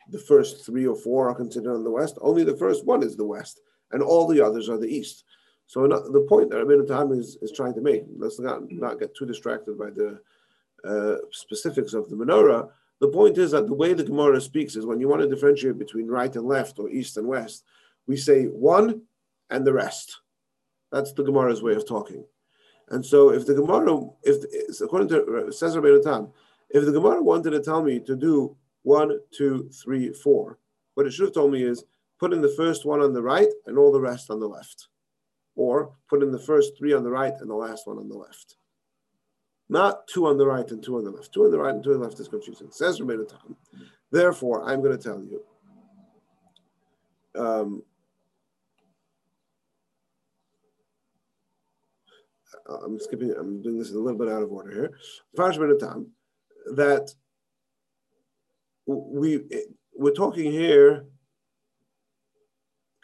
the 0.09 0.19
first 0.19 0.65
three 0.65 0.87
or 0.87 0.95
four 0.95 1.29
are 1.29 1.35
considered 1.35 1.73
on 1.73 1.83
the 1.83 1.91
west. 1.91 2.17
Only 2.21 2.43
the 2.43 2.57
first 2.57 2.85
one 2.85 3.03
is 3.03 3.15
the 3.15 3.25
west, 3.25 3.61
and 3.91 4.01
all 4.01 4.27
the 4.27 4.41
others 4.41 4.69
are 4.69 4.77
the 4.77 4.87
east. 4.87 5.23
So 5.67 5.87
the 5.87 6.25
point 6.27 6.49
that 6.49 6.57
Rabbeinu 6.57 6.85
Tam 6.85 7.13
is, 7.13 7.37
is 7.41 7.53
trying 7.53 7.73
to 7.75 7.81
make, 7.81 8.03
let's 8.17 8.39
not, 8.39 8.69
not 8.71 8.99
get 8.99 9.15
too 9.15 9.25
distracted 9.25 9.77
by 9.79 9.89
the 9.89 10.19
uh, 10.83 11.15
specifics 11.31 11.93
of 11.93 12.09
the 12.09 12.15
menorah. 12.15 12.69
The 12.99 13.07
point 13.07 13.37
is 13.37 13.51
that 13.51 13.67
the 13.67 13.73
way 13.73 13.93
the 13.93 14.03
Gemara 14.03 14.41
speaks 14.41 14.75
is 14.75 14.85
when 14.85 14.99
you 14.99 15.07
want 15.07 15.21
to 15.21 15.29
differentiate 15.29 15.79
between 15.79 16.07
right 16.07 16.35
and 16.35 16.45
left 16.45 16.77
or 16.77 16.89
east 16.89 17.15
and 17.15 17.25
west, 17.25 17.63
we 18.05 18.17
say 18.17 18.45
one 18.45 19.03
and 19.49 19.65
the 19.65 19.71
rest. 19.71 20.19
That's 20.91 21.13
the 21.13 21.23
Gemara's 21.23 21.63
way 21.63 21.73
of 21.73 21.87
talking. 21.87 22.25
And 22.89 23.05
so 23.05 23.29
if 23.29 23.45
the 23.45 23.53
Gemara, 23.53 24.07
if 24.23 24.81
according 24.81 25.07
to 25.09 25.51
says 25.51 25.75
Rabbeinu 25.75 26.31
if 26.69 26.85
the 26.85 26.91
Gemara 26.91 27.23
wanted 27.23 27.51
to 27.51 27.61
tell 27.61 27.81
me 27.81 27.99
to 28.01 28.15
do 28.15 28.57
one, 28.83 29.19
two, 29.35 29.69
three, 29.69 30.11
four, 30.11 30.59
what 30.95 31.05
it 31.05 31.11
should 31.11 31.25
have 31.25 31.33
told 31.33 31.51
me 31.51 31.63
is 31.63 31.83
put 32.19 32.33
in 32.33 32.41
the 32.41 32.53
first 32.55 32.85
one 32.85 33.01
on 33.01 33.13
the 33.13 33.21
right 33.21 33.49
and 33.65 33.77
all 33.77 33.91
the 33.91 34.01
rest 34.01 34.29
on 34.29 34.39
the 34.39 34.47
left. 34.47 34.87
Or 35.55 35.91
put 36.09 36.23
in 36.23 36.31
the 36.31 36.39
first 36.39 36.77
three 36.77 36.93
on 36.93 37.03
the 37.03 37.11
right 37.11 37.33
and 37.39 37.49
the 37.49 37.55
last 37.55 37.87
one 37.87 37.97
on 37.97 38.07
the 38.07 38.17
left. 38.17 38.55
Not 39.69 40.07
two 40.07 40.27
on 40.27 40.37
the 40.37 40.45
right 40.45 40.69
and 40.69 40.83
two 40.83 40.97
on 40.97 41.03
the 41.03 41.11
left. 41.11 41.33
Two 41.33 41.45
on 41.45 41.51
the 41.51 41.59
right 41.59 41.73
and 41.73 41.83
two 41.83 41.93
on 41.93 41.99
the 41.99 42.05
left 42.05 42.19
is 42.19 42.27
confusing. 42.27 42.69
Says 42.71 42.99
Rabbeinu 42.99 43.27
Tam. 43.27 43.55
Therefore, 44.11 44.63
I'm 44.69 44.81
going 44.81 44.97
to 44.97 45.03
tell 45.03 45.23
you. 45.23 45.41
Um, 47.33 47.83
I'm 52.83 52.99
skipping. 52.99 53.33
I'm 53.37 53.61
doing 53.61 53.79
this 53.79 53.91
a 53.91 53.97
little 53.97 54.19
bit 54.19 54.27
out 54.27 54.43
of 54.43 54.51
order 54.51 54.71
here. 54.71 54.91
That 56.75 57.13
we 58.85 59.41
we're 59.93 60.11
talking 60.11 60.51
here. 60.51 61.05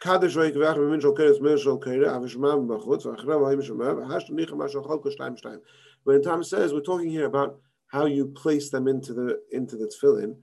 Shol 0.02 0.20
keres 0.20 1.82
kere 1.82 2.04
avishmam 2.06 2.68
ha'im 2.68 3.60
shomah 3.60 3.94
v'hash 3.96 4.30
nicha 4.30 4.56
ma 4.56 4.66
shol 4.66 4.86
chol 4.86 5.04
shtayim 5.04 5.40
shtayim. 5.40 5.60
When 6.04 6.22
Tam 6.22 6.44
says 6.44 6.72
we're 6.72 6.80
talking 6.80 7.10
here 7.10 7.26
about 7.26 7.58
how 7.88 8.06
you 8.06 8.26
place 8.26 8.70
them 8.70 8.86
into 8.86 9.12
the 9.12 9.40
into 9.50 9.76
the 9.76 9.86
tefillin, 9.86 10.36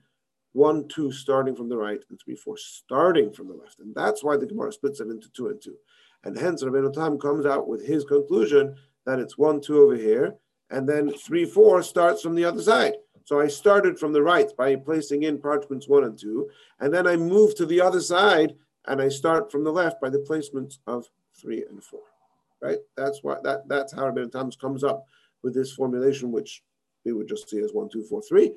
one, 0.51 0.87
two, 0.87 1.11
starting 1.11 1.55
from 1.55 1.69
the 1.69 1.77
right, 1.77 1.99
and 2.09 2.19
three, 2.23 2.35
four, 2.35 2.57
starting 2.57 3.31
from 3.31 3.47
the 3.47 3.53
left, 3.53 3.79
and 3.79 3.93
that's 3.95 4.23
why 4.23 4.35
the 4.35 4.45
Gemara 4.45 4.71
splits 4.71 4.99
them 4.99 5.11
into 5.11 5.29
two 5.29 5.47
and 5.47 5.61
two, 5.61 5.75
and 6.23 6.37
hence 6.37 6.63
Rabbeinu 6.63 6.93
Tam 6.93 7.17
comes 7.17 7.45
out 7.45 7.67
with 7.67 7.85
his 7.85 8.03
conclusion 8.03 8.75
that 9.05 9.19
it's 9.19 9.37
one, 9.37 9.61
two 9.61 9.81
over 9.81 9.95
here, 9.95 10.35
and 10.69 10.87
then 10.89 11.11
three, 11.11 11.45
four 11.45 11.81
starts 11.83 12.21
from 12.21 12.35
the 12.35 12.45
other 12.45 12.61
side. 12.61 12.93
So 13.25 13.39
I 13.39 13.47
started 13.47 13.99
from 13.99 14.13
the 14.13 14.21
right 14.21 14.49
by 14.55 14.75
placing 14.75 15.23
in 15.23 15.39
parchments 15.39 15.89
one 15.89 16.03
and 16.03 16.17
two, 16.17 16.49
and 16.79 16.93
then 16.93 17.07
I 17.07 17.17
move 17.17 17.55
to 17.55 17.65
the 17.65 17.81
other 17.81 17.99
side 17.99 18.55
and 18.87 19.01
I 19.01 19.09
start 19.09 19.51
from 19.51 19.63
the 19.63 19.71
left 19.71 19.99
by 19.99 20.09
the 20.09 20.19
placements 20.19 20.77
of 20.85 21.09
three 21.35 21.65
and 21.67 21.83
four. 21.83 22.01
Right? 22.61 22.77
That's 22.95 23.23
why 23.23 23.37
that 23.43 23.67
that's 23.67 23.93
how 23.93 24.05
Rabbi 24.05 24.29
Thomas 24.29 24.55
comes 24.55 24.83
up 24.83 25.05
with 25.41 25.55
this 25.55 25.73
formulation, 25.73 26.31
which 26.31 26.63
we 27.03 27.13
would 27.13 27.27
just 27.27 27.49
see 27.49 27.59
as 27.59 27.73
one, 27.73 27.89
two, 27.89 28.03
four, 28.03 28.21
three, 28.21 28.53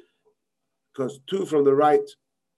because 0.93 1.21
two 1.27 1.47
from 1.47 1.65
the 1.65 1.75
right, 1.75 2.09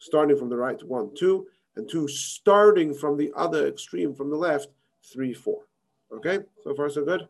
starting 0.00 0.36
from 0.36 0.48
the 0.48 0.56
right, 0.56 0.82
one, 0.82 1.14
two, 1.16 1.46
and 1.76 1.88
two 1.88 2.08
starting 2.08 2.92
from 2.92 3.16
the 3.16 3.32
other 3.36 3.68
extreme 3.68 4.14
from 4.14 4.30
the 4.30 4.36
left, 4.36 4.68
three, 5.12 5.32
four. 5.32 5.62
Okay, 6.12 6.40
so 6.64 6.74
far 6.74 6.90
so 6.90 7.04
good. 7.04 7.28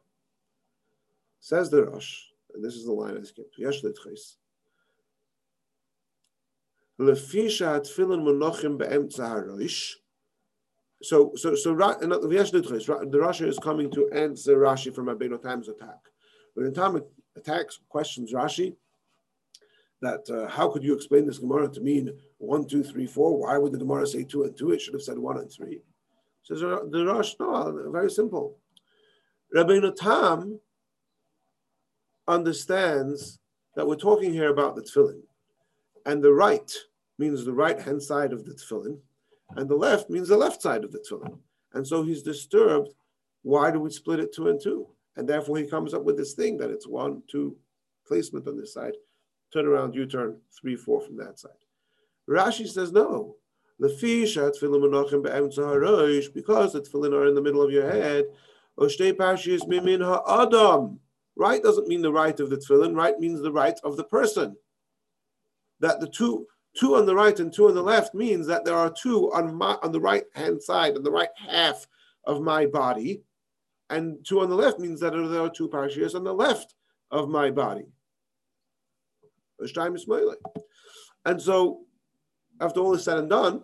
Says 1.40 1.70
the 1.70 1.84
Rosh, 1.84 2.16
and 2.54 2.64
this 2.64 2.74
is 2.74 2.86
the 2.86 2.92
line 2.92 3.18
I 3.18 3.22
skipped. 3.22 3.56
Lefisha 7.00 7.80
tefillin 7.80 8.22
monochim 8.22 8.78
be'emtza. 8.78 9.96
So, 11.02 11.32
so, 11.34 11.54
so, 11.54 11.74
the 11.74 13.18
Rashi 13.22 13.48
is 13.48 13.58
coming 13.58 13.90
to 13.92 14.10
answer 14.10 14.58
Rashi 14.58 14.94
from 14.94 15.06
Rabbeinu 15.06 15.40
Tam's 15.40 15.70
attack. 15.70 15.96
When 16.52 16.74
Tam 16.74 17.02
attacks, 17.36 17.80
questions 17.88 18.34
Rashi, 18.34 18.76
that 20.02 20.28
uh, 20.28 20.46
how 20.48 20.68
could 20.68 20.82
you 20.82 20.94
explain 20.94 21.26
this 21.26 21.38
Gemara 21.38 21.70
to 21.70 21.80
mean 21.80 22.12
one, 22.36 22.66
two, 22.66 22.82
three, 22.82 23.06
four? 23.06 23.38
Why 23.38 23.56
would 23.56 23.72
the 23.72 23.78
Gemara 23.78 24.06
say 24.06 24.24
two 24.24 24.44
and 24.44 24.54
two? 24.56 24.72
It 24.72 24.82
should 24.82 24.94
have 24.94 25.02
said 25.02 25.18
one 25.18 25.38
and 25.38 25.50
three. 25.50 25.80
Says 26.42 26.60
the 26.60 26.66
Rashi, 26.66 27.34
no, 27.40 27.90
very 27.90 28.10
simple. 28.10 28.58
Rabbeinu 29.56 29.96
Tam 29.96 30.60
understands 32.28 33.38
that 33.74 33.86
we're 33.86 33.96
talking 33.96 34.34
here 34.34 34.50
about 34.50 34.76
the 34.76 34.82
tefillin, 34.82 35.22
and 36.04 36.22
the 36.22 36.32
right 36.32 36.70
means 37.20 37.44
the 37.44 37.52
right 37.52 37.78
hand 37.80 38.02
side 38.02 38.32
of 38.32 38.44
the 38.44 38.54
tefillin, 38.54 38.98
and 39.56 39.68
the 39.68 39.76
left 39.76 40.10
means 40.10 40.28
the 40.28 40.36
left 40.36 40.62
side 40.62 40.82
of 40.82 40.90
the 40.90 40.98
tefillin. 40.98 41.38
And 41.74 41.86
so 41.86 42.02
he's 42.02 42.22
disturbed. 42.22 42.94
Why 43.42 43.70
do 43.70 43.78
we 43.78 43.90
split 43.90 44.18
it 44.20 44.34
two 44.34 44.48
and 44.48 44.60
two? 44.60 44.88
And 45.16 45.28
therefore 45.28 45.58
he 45.58 45.66
comes 45.66 45.92
up 45.94 46.02
with 46.02 46.16
this 46.16 46.32
thing 46.32 46.56
that 46.58 46.70
it's 46.70 46.88
one, 46.88 47.22
two 47.30 47.56
placement 48.06 48.48
on 48.48 48.56
this 48.56 48.72
side, 48.72 48.94
turn 49.52 49.66
around, 49.66 49.94
U 49.94 50.06
turn, 50.06 50.38
three, 50.58 50.76
four 50.76 51.00
from 51.00 51.16
that 51.18 51.38
side. 51.38 51.52
Rashi 52.28 52.66
says 52.66 52.90
no. 52.90 53.36
Because 53.78 54.32
the 54.32 54.40
tefillin 56.80 57.14
are 57.14 57.26
in 57.26 57.34
the 57.34 57.42
middle 57.42 57.62
of 57.62 57.70
your 57.70 57.90
head. 57.90 58.26
Right 61.36 61.62
doesn't 61.62 61.88
mean 61.88 62.02
the 62.02 62.12
right 62.12 62.40
of 62.40 62.50
the 62.50 62.56
tefillin. 62.56 62.94
Right 62.94 63.18
means 63.18 63.40
the 63.40 63.52
right 63.52 63.78
of 63.84 63.96
the 63.96 64.04
person. 64.04 64.56
That 65.80 66.00
the 66.00 66.08
two 66.08 66.46
two 66.74 66.94
on 66.96 67.06
the 67.06 67.14
right 67.14 67.38
and 67.40 67.52
two 67.52 67.68
on 67.68 67.74
the 67.74 67.82
left 67.82 68.14
means 68.14 68.46
that 68.46 68.64
there 68.64 68.76
are 68.76 68.90
two 68.90 69.32
on 69.32 69.54
my 69.54 69.76
on 69.82 69.92
the 69.92 70.00
right 70.00 70.24
hand 70.34 70.62
side, 70.62 70.96
on 70.96 71.02
the 71.02 71.10
right 71.10 71.28
half 71.48 71.86
of 72.24 72.40
my 72.40 72.66
body, 72.66 73.22
and 73.88 74.24
two 74.24 74.40
on 74.40 74.48
the 74.48 74.56
left 74.56 74.78
means 74.78 75.00
that 75.00 75.12
there 75.12 75.40
are 75.40 75.50
two 75.50 75.68
parashiyos 75.68 76.14
on 76.14 76.24
the 76.24 76.34
left 76.34 76.74
of 77.10 77.28
my 77.28 77.50
body. 77.50 77.86
And 81.24 81.42
so, 81.42 81.80
after 82.60 82.80
all 82.80 82.94
is 82.94 83.04
said 83.04 83.18
and 83.18 83.28
done, 83.28 83.62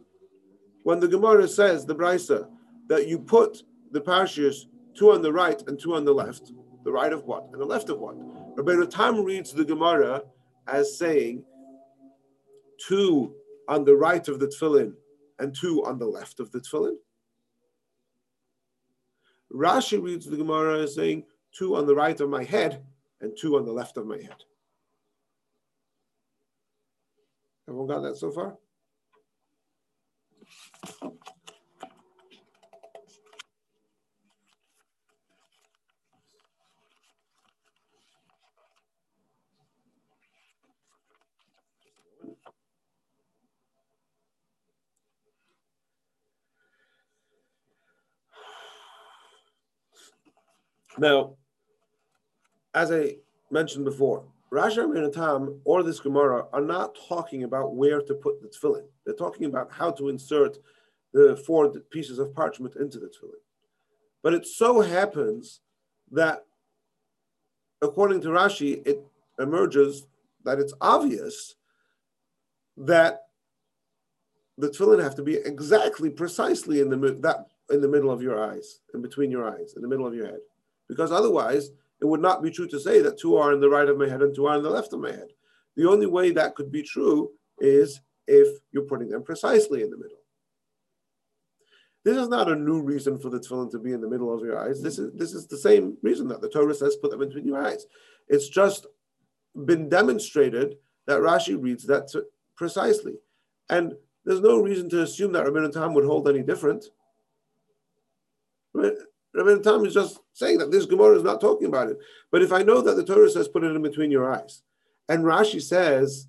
when 0.83 1.01
the 1.01 1.09
Gemara 1.09 1.49
says, 1.49 1.87
the 1.87 1.95
Brisa, 1.95 2.49
that 2.89 3.09
you 3.09 3.19
put 3.19 3.63
the 3.93 4.01
parashiyos 4.01 4.67
two 4.95 5.13
on 5.13 5.23
the 5.23 5.33
right 5.33 5.63
and 5.69 5.79
two 5.79 5.95
on 5.95 6.05
the 6.05 6.13
left, 6.13 6.53
the 6.85 6.93
right 6.93 7.13
of 7.13 7.25
what 7.25 7.49
and 7.53 7.61
the 7.61 7.65
left 7.65 7.89
of 7.89 7.99
what? 7.99 8.17
Rabbi 8.57 8.85
Tam 8.87 9.25
reads 9.25 9.53
the 9.53 9.65
Gemara 9.65 10.23
as 10.67 10.99
saying 10.99 11.45
two 12.79 13.35
on 13.69 13.85
the 13.85 13.97
right 13.97 14.27
of 14.29 14.39
the 14.39 14.47
tefillin 14.47 14.93
and 15.39 15.55
two 15.55 15.85
on 15.85 15.99
the 15.99 16.07
left 16.07 16.41
of 16.41 16.51
the 16.53 16.61
tefillin. 16.61 16.97
Rashi 19.53 20.03
reads 20.03 20.27
the 20.27 20.37
Gemara 20.37 20.81
as 20.81 20.95
saying 20.95 21.25
two 21.57 21.77
on 21.77 21.87
the 21.87 21.95
right 21.95 22.21
of 22.21 22.29
my 22.29 22.45
head 22.45 22.85
and 23.21 23.37
two 23.39 23.57
on 23.57 23.65
the 23.65 23.73
left 23.73 23.97
of 23.97 24.07
my 24.07 24.17
head. 24.17 24.45
Everyone 27.69 27.89
got 27.89 28.01
that 28.03 28.17
so 28.17 28.31
far? 28.31 28.57
Now, 50.99 51.37
as 52.75 52.91
I 52.91 53.17
mentioned 53.51 53.85
before, 53.85 54.25
Rashi 54.53 54.79
and 54.83 55.13
Tam 55.13 55.61
or 55.65 55.83
this 55.83 56.01
Gemara 56.01 56.47
are 56.53 56.61
not 56.61 56.97
talking 57.09 57.43
about 57.43 57.75
where 57.75 58.01
to 58.01 58.15
put 58.15 58.41
the 58.41 58.49
tefillin. 58.49 58.85
They're 59.05 59.15
talking 59.15 59.47
about 59.47 59.71
how 59.71 59.91
to 59.93 60.09
insert 60.09 60.59
the 61.13 61.37
four 61.47 61.71
pieces 61.91 62.19
of 62.19 62.35
parchment 62.35 62.77
into 62.77 62.99
the 62.99 63.07
tefillin. 63.07 63.43
But 64.23 64.35
it 64.35 64.47
so 64.47 64.81
happens 64.81 65.61
that, 66.13 66.47
according 67.83 68.21
to 68.23 68.29
Rashi, 68.29 68.87
it 68.87 69.05
emerges 69.39 70.07
that 70.45 70.59
it's 70.59 70.75
obvious 70.81 71.57
that 72.77 73.23
the 74.57 74.69
tefillin 74.69 75.03
have 75.03 75.17
to 75.17 75.23
be 75.23 75.35
exactly, 75.35 76.09
precisely 76.09 76.81
in 76.81 76.89
the 76.89 76.97
that 77.21 77.47
in 77.69 77.81
the 77.81 77.89
middle 77.89 78.13
of 78.13 78.23
your 78.23 78.43
eyes, 78.43 78.81
in 78.95 79.03
between 79.03 79.31
your 79.31 79.51
eyes, 79.51 79.75
in 79.75 79.83
the 79.83 79.89
middle 79.89 80.07
of 80.07 80.15
your 80.15 80.27
head 80.27 80.41
because 80.89 81.13
otherwise 81.13 81.71
it 82.01 82.05
would 82.05 82.21
not 82.21 82.43
be 82.43 82.51
true 82.51 82.69
to 82.69 82.81
say 82.81 83.01
that 83.01 83.19
two 83.19 83.37
are 83.37 83.53
in 83.53 83.61
the 83.61 83.69
right 83.69 83.89
of 83.89 83.99
my 83.99 84.09
head 84.09 84.23
and 84.23 84.35
two 84.35 84.47
are 84.47 84.57
in 84.57 84.63
the 84.63 84.71
left 84.71 84.93
of 84.93 85.01
my 85.01 85.11
head. 85.11 85.29
The 85.77 85.89
only 85.89 86.07
way 86.07 86.31
that 86.33 86.55
could 86.55 86.71
be 86.71 86.83
true 86.83 87.31
is 87.59 88.01
if 88.27 88.59
you're 88.73 88.85
putting 88.85 89.09
them 89.09 89.23
precisely 89.23 89.83
in 89.83 89.91
the 89.91 89.97
middle. 89.97 90.19
This 92.05 92.17
is 92.17 92.29
not 92.29 92.51
a 92.51 92.55
new 92.55 92.83
reason 92.83 93.19
for 93.19 93.31
the 93.31 93.41
tefillin 93.41 93.71
to 93.73 93.79
be 93.79 93.93
in 93.93 94.01
the 94.01 94.09
middle 94.09 94.33
of 94.33 94.45
your 94.45 94.59
eyes. 94.59 94.81
This 94.81 94.99
is 94.99 95.13
this 95.15 95.33
is 95.33 95.49
the 95.49 95.59
same 95.59 95.97
reason 96.03 96.29
that 96.29 96.41
the 96.41 96.49
Torah 96.49 96.73
says 96.73 96.97
put 96.97 97.11
them 97.11 97.19
between 97.19 97.45
your 97.45 97.61
eyes. 97.61 97.87
It's 98.29 98.49
just 98.49 98.87
been 99.65 99.89
demonstrated 99.89 100.77
that 101.07 101.21
Rashi 101.21 101.61
reads 101.61 101.85
that 101.87 102.13
precisely, 102.57 103.15
and 103.71 103.95
there's 104.25 104.41
no 104.41 104.61
reason 104.61 104.89
to 104.91 105.03
assume 105.03 105.33
that 105.33 105.51
Rabbi 105.51 105.69
Tam 105.73 105.95
would 105.95 106.05
hold 106.05 106.29
any 106.29 106.43
different. 106.43 106.87
Rabbi 109.37 109.63
Tam 109.63 109.85
is 109.85 109.95
just 109.95 110.21
saying 110.33 110.59
that 110.59 110.71
this 110.71 110.87
Gemara 110.87 111.17
is 111.17 111.23
not 111.23 111.41
talking 111.41 111.69
about 111.69 111.89
it. 111.89 111.99
But 112.31 112.43
if 112.43 112.53
I 112.53 112.63
know 112.63 112.81
that 112.81 112.95
the 112.97 113.05
Torah 113.05 113.31
says 113.31 113.49
put 113.49 113.65
it 113.65 113.75
in 113.75 113.83
between 113.83 114.11
your 114.11 114.33
eyes, 114.33 114.63
and 115.09 115.25
Rashi 115.25 115.61
says 115.61 116.29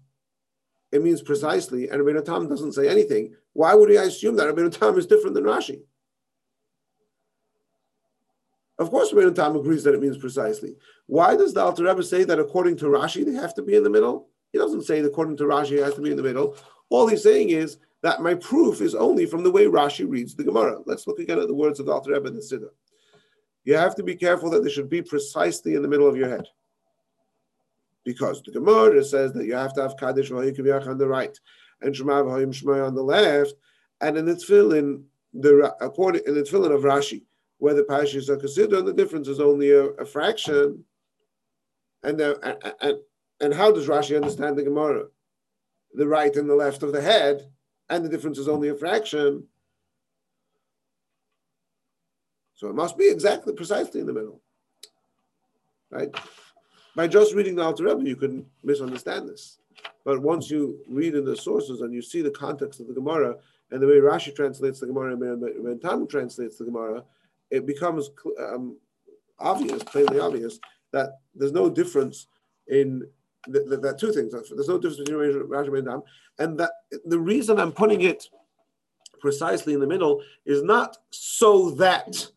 it 0.92 1.04
means 1.04 1.22
precisely, 1.22 1.90
and 1.90 2.04
Rabbi 2.04 2.22
Tam 2.22 2.48
doesn't 2.48 2.74
say 2.74 2.88
anything, 2.88 3.36
why 3.54 3.74
would 3.74 3.92
I 3.92 4.04
assume 4.04 4.36
that 4.38 4.46
Rabbi 4.46 4.70
Tam 4.70 4.98
is 4.98 5.06
different 5.06 5.36
than 5.36 5.44
Rashi? 5.44 5.82
Of 8.80 8.92
course, 8.92 9.12
Rabbi 9.12 9.34
Tam 9.34 9.56
agrees 9.56 9.84
that 9.84 9.96
it 9.96 10.02
means 10.02 10.18
precisely. 10.18 10.76
Why 11.08 11.36
does 11.36 11.54
the 11.54 11.62
Alter 11.62 11.86
Rebbe 11.86 12.04
say 12.04 12.24
that 12.26 12.40
according 12.40 12.78
to 12.78 12.86
Rashi 12.86 13.26
they 13.26 13.34
have 13.34 13.56
to 13.56 13.62
be 13.62 13.76
in 13.76 13.84
the 13.84 13.90
middle? 13.90 14.30
He 14.52 14.60
doesn't 14.60 14.84
say 14.84 15.02
that 15.02 15.08
according 15.10 15.38
to 15.38 15.44
Rashi 15.44 15.80
it 15.80 15.84
has 15.84 15.96
to 15.96 16.02
be 16.02 16.12
in 16.12 16.18
the 16.18 16.24
middle. 16.24 16.56
All 16.90 17.08
he's 17.08 17.24
saying 17.24 17.50
is 17.50 17.78
that 18.04 18.22
my 18.22 18.36
proof 18.36 18.80
is 18.82 18.94
only 18.94 19.26
from 19.26 19.44
the 19.44 19.52
way 19.52 19.66
Rashi 19.66 20.08
reads 20.08 20.36
the 20.36 20.44
Gemara. 20.44 20.80
Let's 20.86 21.08
look 21.08 21.20
again 21.20 21.40
at 21.40 21.48
the 21.48 21.56
words 21.56 21.80
of 21.80 21.88
the 21.88 21.92
Alter 21.92 22.12
Rebbe 22.12 22.28
in 22.28 22.36
the 22.36 22.42
Siddur 22.42 22.70
you 23.68 23.76
have 23.76 23.96
to 23.96 24.04
be 24.04 24.16
careful 24.16 24.50
that 24.50 24.64
they 24.64 24.70
should 24.70 24.90
be 24.90 25.02
precisely 25.02 25.76
in 25.76 25.82
the 25.82 25.90
middle 25.90 26.08
of 26.08 26.16
your 26.16 26.30
head. 26.30 26.48
Because 28.06 28.42
the 28.42 28.54
Gemara 28.54 29.04
says 29.04 29.34
that 29.34 29.46
you 29.46 29.56
have 29.56 29.74
to 29.74 29.82
have 29.82 29.98
Kaddish 29.98 30.32
on 30.32 30.98
the 30.98 31.08
right 31.08 31.38
and 31.82 31.94
Shema 31.94 32.24
Vahim 32.24 32.86
on 32.88 32.96
the 32.96 33.04
left. 33.04 33.56
And 34.00 34.18
in 34.18 34.24
the 34.24 34.36
tefillin, 34.36 35.04
the 35.34 35.76
according 35.82 36.22
in 36.26 36.36
the 36.36 36.44
tefillin 36.44 36.74
of 36.74 36.84
Rashi, 36.84 37.26
where 37.58 37.74
the 37.74 37.84
parashas 37.84 38.30
are 38.30 38.38
considered, 38.38 38.86
the 38.86 38.94
difference 38.94 39.28
is 39.28 39.42
only 39.42 39.72
a, 39.72 39.88
a 40.04 40.06
fraction. 40.06 40.86
And, 42.04 42.18
the, 42.18 42.78
and 42.80 43.00
and 43.42 43.54
how 43.54 43.74
does 43.74 43.88
Rashi 43.88 44.16
understand 44.16 44.58
the 44.58 44.64
Gemara? 44.64 45.08
The 45.94 46.08
right 46.08 46.34
and 46.38 46.50
the 46.50 46.56
left 46.56 46.84
of 46.84 46.94
the 46.94 47.02
head, 47.02 47.52
and 47.90 48.06
the 48.06 48.10
difference 48.10 48.38
is 48.38 48.48
only 48.48 48.70
a 48.70 48.76
fraction. 48.76 49.46
So 52.58 52.68
it 52.68 52.76
must 52.76 52.98
be 52.98 53.08
exactly, 53.08 53.54
precisely 53.54 54.02
in 54.02 54.08
the 54.08 54.14
middle. 54.14 54.42
Right? 55.92 56.10
By 56.96 57.08
just 57.08 57.36
reading 57.36 57.56
the 57.56 57.62
Alter 57.62 57.86
Rebbe, 57.86 58.04
you 58.04 58.16
can 58.16 58.48
misunderstand 58.64 59.30
this. 59.30 59.60
But 60.04 60.24
once 60.24 60.50
you 60.50 60.80
read 60.90 61.14
in 61.14 61.24
the 61.24 61.38
sources 61.38 61.82
and 61.82 61.94
you 61.94 62.02
see 62.02 62.24
the 62.24 62.32
context 62.32 62.80
of 62.80 62.88
the 62.88 62.94
Gemara 62.94 63.36
and 63.70 63.80
the 63.80 63.86
way 63.86 64.00
Rashi 64.00 64.36
translates 64.36 64.80
the 64.80 64.88
Gemara 64.88 65.14
and 65.14 65.82
Tam 65.82 66.08
translates 66.08 66.58
the 66.58 66.66
Gemara, 66.66 67.04
it 67.52 67.68
becomes 67.68 68.10
um, 68.40 68.76
obvious, 69.38 69.84
plainly 69.84 70.20
obvious, 70.20 70.60
that 70.92 71.20
there's 71.36 71.52
no 71.52 71.70
difference 71.70 72.26
in 72.68 73.08
that, 73.48 73.98
two 74.00 74.12
things. 74.12 74.32
There's 74.32 74.68
no 74.68 74.80
difference 74.80 74.98
between 74.98 75.20
Rashi 75.20 75.78
and 75.78 75.88
Tam, 75.88 76.02
and 76.40 76.60
that 76.60 76.72
the 77.06 77.20
reason 77.20 77.60
I'm 77.60 77.72
putting 77.72 78.02
it 78.02 78.28
precisely 79.22 79.76
in 79.76 79.80
the 79.80 79.88
middle 79.88 80.24
is 80.46 80.64
not 80.64 80.98
so 81.12 81.70
that 81.72 82.32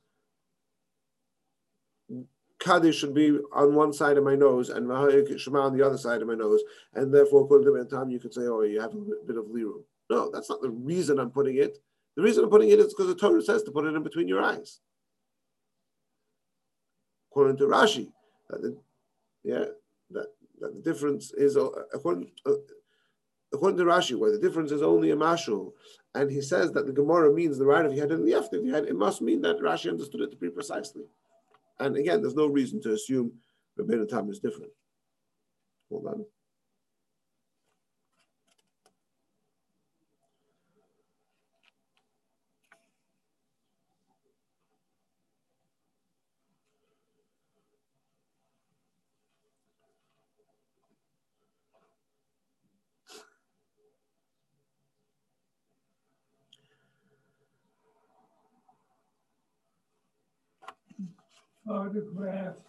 Kaddish 2.61 2.96
should 2.96 3.14
be 3.14 3.38
on 3.53 3.75
one 3.75 3.92
side 3.92 4.18
of 4.18 4.25
my 4.25 4.37
nose 4.37 4.68
and 4.68 4.87
Mahayik 4.87 5.38
Shema 5.38 5.62
on 5.62 5.77
the 5.77 5.85
other 5.85 5.96
side 5.96 6.20
of 6.20 6.29
my 6.29 6.35
nose. 6.35 6.61
And 6.94 7.12
therefore, 7.12 7.44
according 7.44 7.66
to 7.66 7.73
Bentam, 7.73 8.12
you 8.12 8.20
could 8.20 8.35
say, 8.35 8.42
oh, 8.42 8.61
you 8.62 8.81
have 8.81 8.94
a 8.94 9.27
bit 9.27 9.38
of 9.38 9.46
liru. 9.46 9.83
No, 10.11 10.31
that's 10.31 10.51
not 10.51 10.61
the 10.61 10.70
reason 10.70 11.18
I'm 11.18 11.31
putting 11.31 11.57
it. 11.57 11.79
The 12.16 12.23
reason 12.23 12.44
I'm 12.44 12.51
putting 12.51 12.68
it 12.68 12.79
is 12.79 12.92
because 12.92 13.07
the 13.07 13.14
Torah 13.14 13.40
says 13.40 13.62
to 13.62 13.70
put 13.70 13.87
it 13.87 13.94
in 13.94 14.03
between 14.03 14.29
your 14.29 14.42
eyes. 14.42 14.81
According 17.31 17.57
to 17.59 17.64
Rashi, 17.64 18.12
that 18.51 18.61
the, 18.61 18.77
yeah, 19.42 19.64
that, 20.11 20.27
that 20.61 20.75
the 20.75 20.83
difference 20.83 21.33
is, 21.33 21.57
uh, 21.57 21.68
according, 21.94 22.31
uh, 22.44 22.55
according 23.55 23.79
to 23.79 23.85
Rashi, 23.85 24.18
where 24.18 24.33
the 24.33 24.38
difference 24.38 24.70
is 24.73 24.83
only 24.83 25.12
a 25.12 25.16
mashu, 25.16 25.73
and 26.14 26.31
he 26.31 26.42
says 26.42 26.73
that 26.73 26.87
the 26.87 26.92
Gemara 26.92 27.33
means 27.33 27.57
the 27.57 27.64
right 27.64 27.87
of 27.87 27.94
your 27.94 28.03
head 28.03 28.12
and 28.12 28.27
the 28.27 28.70
head, 28.73 28.85
it 28.85 28.96
must 28.96 29.23
mean 29.23 29.40
that 29.42 29.61
Rashi 29.61 29.88
understood 29.88 30.20
it 30.23 30.40
be 30.40 30.51
precisely. 30.51 31.05
And 31.81 31.97
again, 31.97 32.21
there's 32.21 32.35
no 32.35 32.47
reason 32.47 32.81
to 32.83 32.93
assume 32.93 33.33
Rabbeinu 33.79 34.09
Tam 34.09 34.31
is 34.31 34.38
different. 34.38 34.71
Hold 35.90 36.07
on. 36.07 36.25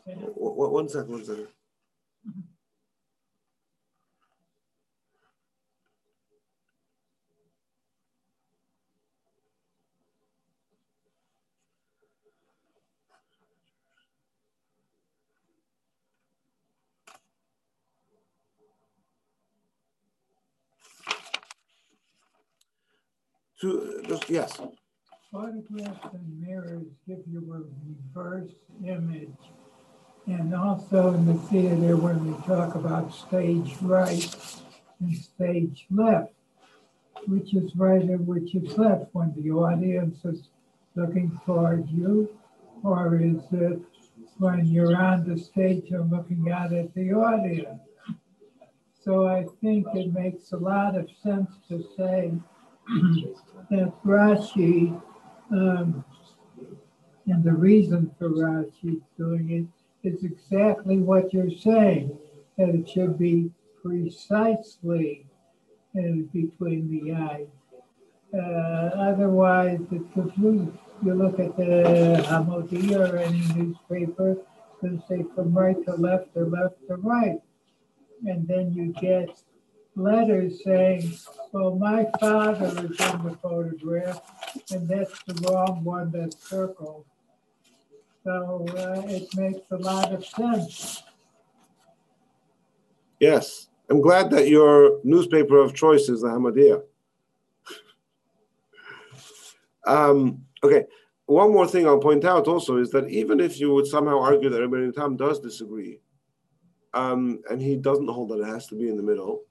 And 0.08 0.22
One 0.36 0.90
second, 0.90 1.12
one 1.12 1.26
second. 1.26 1.48
To, 23.62 24.02
uh, 24.04 24.08
just, 24.08 24.30
yes. 24.30 24.60
Photographs 25.32 26.14
and 26.14 26.42
mirrors 26.42 26.88
give 27.08 27.20
you 27.32 27.40
a 27.54 28.18
reverse 28.20 28.52
image. 28.84 29.38
And 30.28 30.54
also 30.54 31.14
in 31.14 31.26
the 31.26 31.34
theater, 31.34 31.96
when 31.96 32.26
we 32.26 32.34
talk 32.46 32.76
about 32.76 33.14
stage 33.14 33.76
right 33.82 34.36
and 35.00 35.18
stage 35.18 35.86
left, 35.90 36.34
which 37.28 37.54
is 37.54 37.76
right 37.76 38.02
and 38.02 38.28
which 38.28 38.56
is 38.56 38.78
left 38.78 39.06
when 39.14 39.34
the 39.38 39.52
audience 39.52 40.24
is 40.26 40.50
looking 40.96 41.40
toward 41.46 41.90
you, 41.90 42.30
or 42.84 43.16
is 43.16 43.42
it 43.52 43.80
when 44.38 44.66
you're 44.66 44.96
on 44.96 45.28
the 45.28 45.40
stage 45.40 45.92
and 45.92 46.12
looking 46.12 46.52
out 46.52 46.74
at 46.74 46.94
the 46.94 47.14
audience? 47.14 47.80
So 49.04 49.28
I 49.28 49.46
think 49.62 49.88
it 49.96 50.14
makes 50.14 50.52
a 50.52 50.58
lot 50.58 50.96
of 50.96 51.10
sense 51.24 51.50
to 51.70 51.84
say 51.98 52.34
that 53.70 53.94
Rashi, 54.06 55.02
um, 55.52 56.06
and 57.28 57.44
the 57.44 57.54
reason 57.54 58.12
for 58.18 58.30
Rashi 58.30 59.02
doing 59.18 59.70
it 60.04 60.10
is 60.10 60.24
exactly 60.24 60.98
what 60.98 61.34
you're 61.34 61.52
saying, 61.52 62.18
that 62.58 62.70
it 62.70 62.90
should 62.90 63.18
be 63.18 63.52
precisely 63.84 65.26
between 65.94 66.90
the 66.90 67.14
eyes. 67.14 67.48
Uh, 68.34 68.96
otherwise, 69.10 69.80
it's 69.92 70.14
confusing. 70.14 70.78
You 71.04 71.14
look 71.16 71.40
at 71.40 71.58
the 71.58 72.24
Hamodia 72.28 73.12
or 73.12 73.18
any 73.18 73.44
newspaper, 73.56 74.38
to 74.82 75.02
say 75.08 75.24
from 75.36 75.54
right 75.54 75.84
to 75.86 75.94
left 75.94 76.30
or 76.36 76.46
left 76.46 76.76
to 76.88 76.96
right. 76.96 77.40
And 78.26 78.48
then 78.48 78.74
you 78.74 78.94
get 78.94 79.30
letters 79.96 80.64
saying, 80.64 81.14
well, 81.52 81.76
my 81.76 82.10
father 82.20 82.68
is 82.68 83.00
in 83.00 83.24
the 83.24 83.38
photograph, 83.42 84.22
and 84.72 84.88
that's 84.88 85.24
the 85.24 85.34
wrong 85.48 85.84
one 85.84 86.12
that's 86.12 86.50
circled. 86.50 87.06
So 88.24 88.66
uh, 88.78 89.02
it 89.08 89.36
makes 89.36 89.70
a 89.72 89.78
lot 89.78 90.14
of 90.14 90.26
sense. 90.26 91.04
Yes. 93.20 93.68
I'm 93.90 94.02
glad 94.02 94.30
that 94.32 94.48
your 94.48 95.00
newspaper 95.04 95.58
of 95.58 95.74
choice 95.74 96.08
is 96.08 96.22
the 96.22 96.30
Hamodia. 96.30 96.82
um, 99.88 100.46
okay. 100.64 100.86
One 101.26 101.52
more 101.52 101.68
thing 101.68 101.88
I'll 101.88 102.00
point 102.00 102.26
out 102.26 102.48
also 102.48 102.78
is 102.78 102.90
that 102.92 103.10
even 103.10 103.40
if 103.40 103.60
you 103.60 103.74
would 103.74 103.88
somehow 103.88 104.20
argue 104.20 104.50
that 104.50 104.62
Rabbi 104.62 104.92
Tam 104.92 105.18
does 105.18 105.40
disagree, 105.40 106.00
um, 106.94 107.42
and 107.50 107.62
he 107.62 107.76
doesn't 107.76 108.08
hold 108.08 108.30
that 108.30 108.40
it 108.40 108.48
has 108.48 108.68
to 108.68 108.76
be 108.76 108.90
in 108.90 108.98
the 108.98 109.04
middle, 109.04 109.44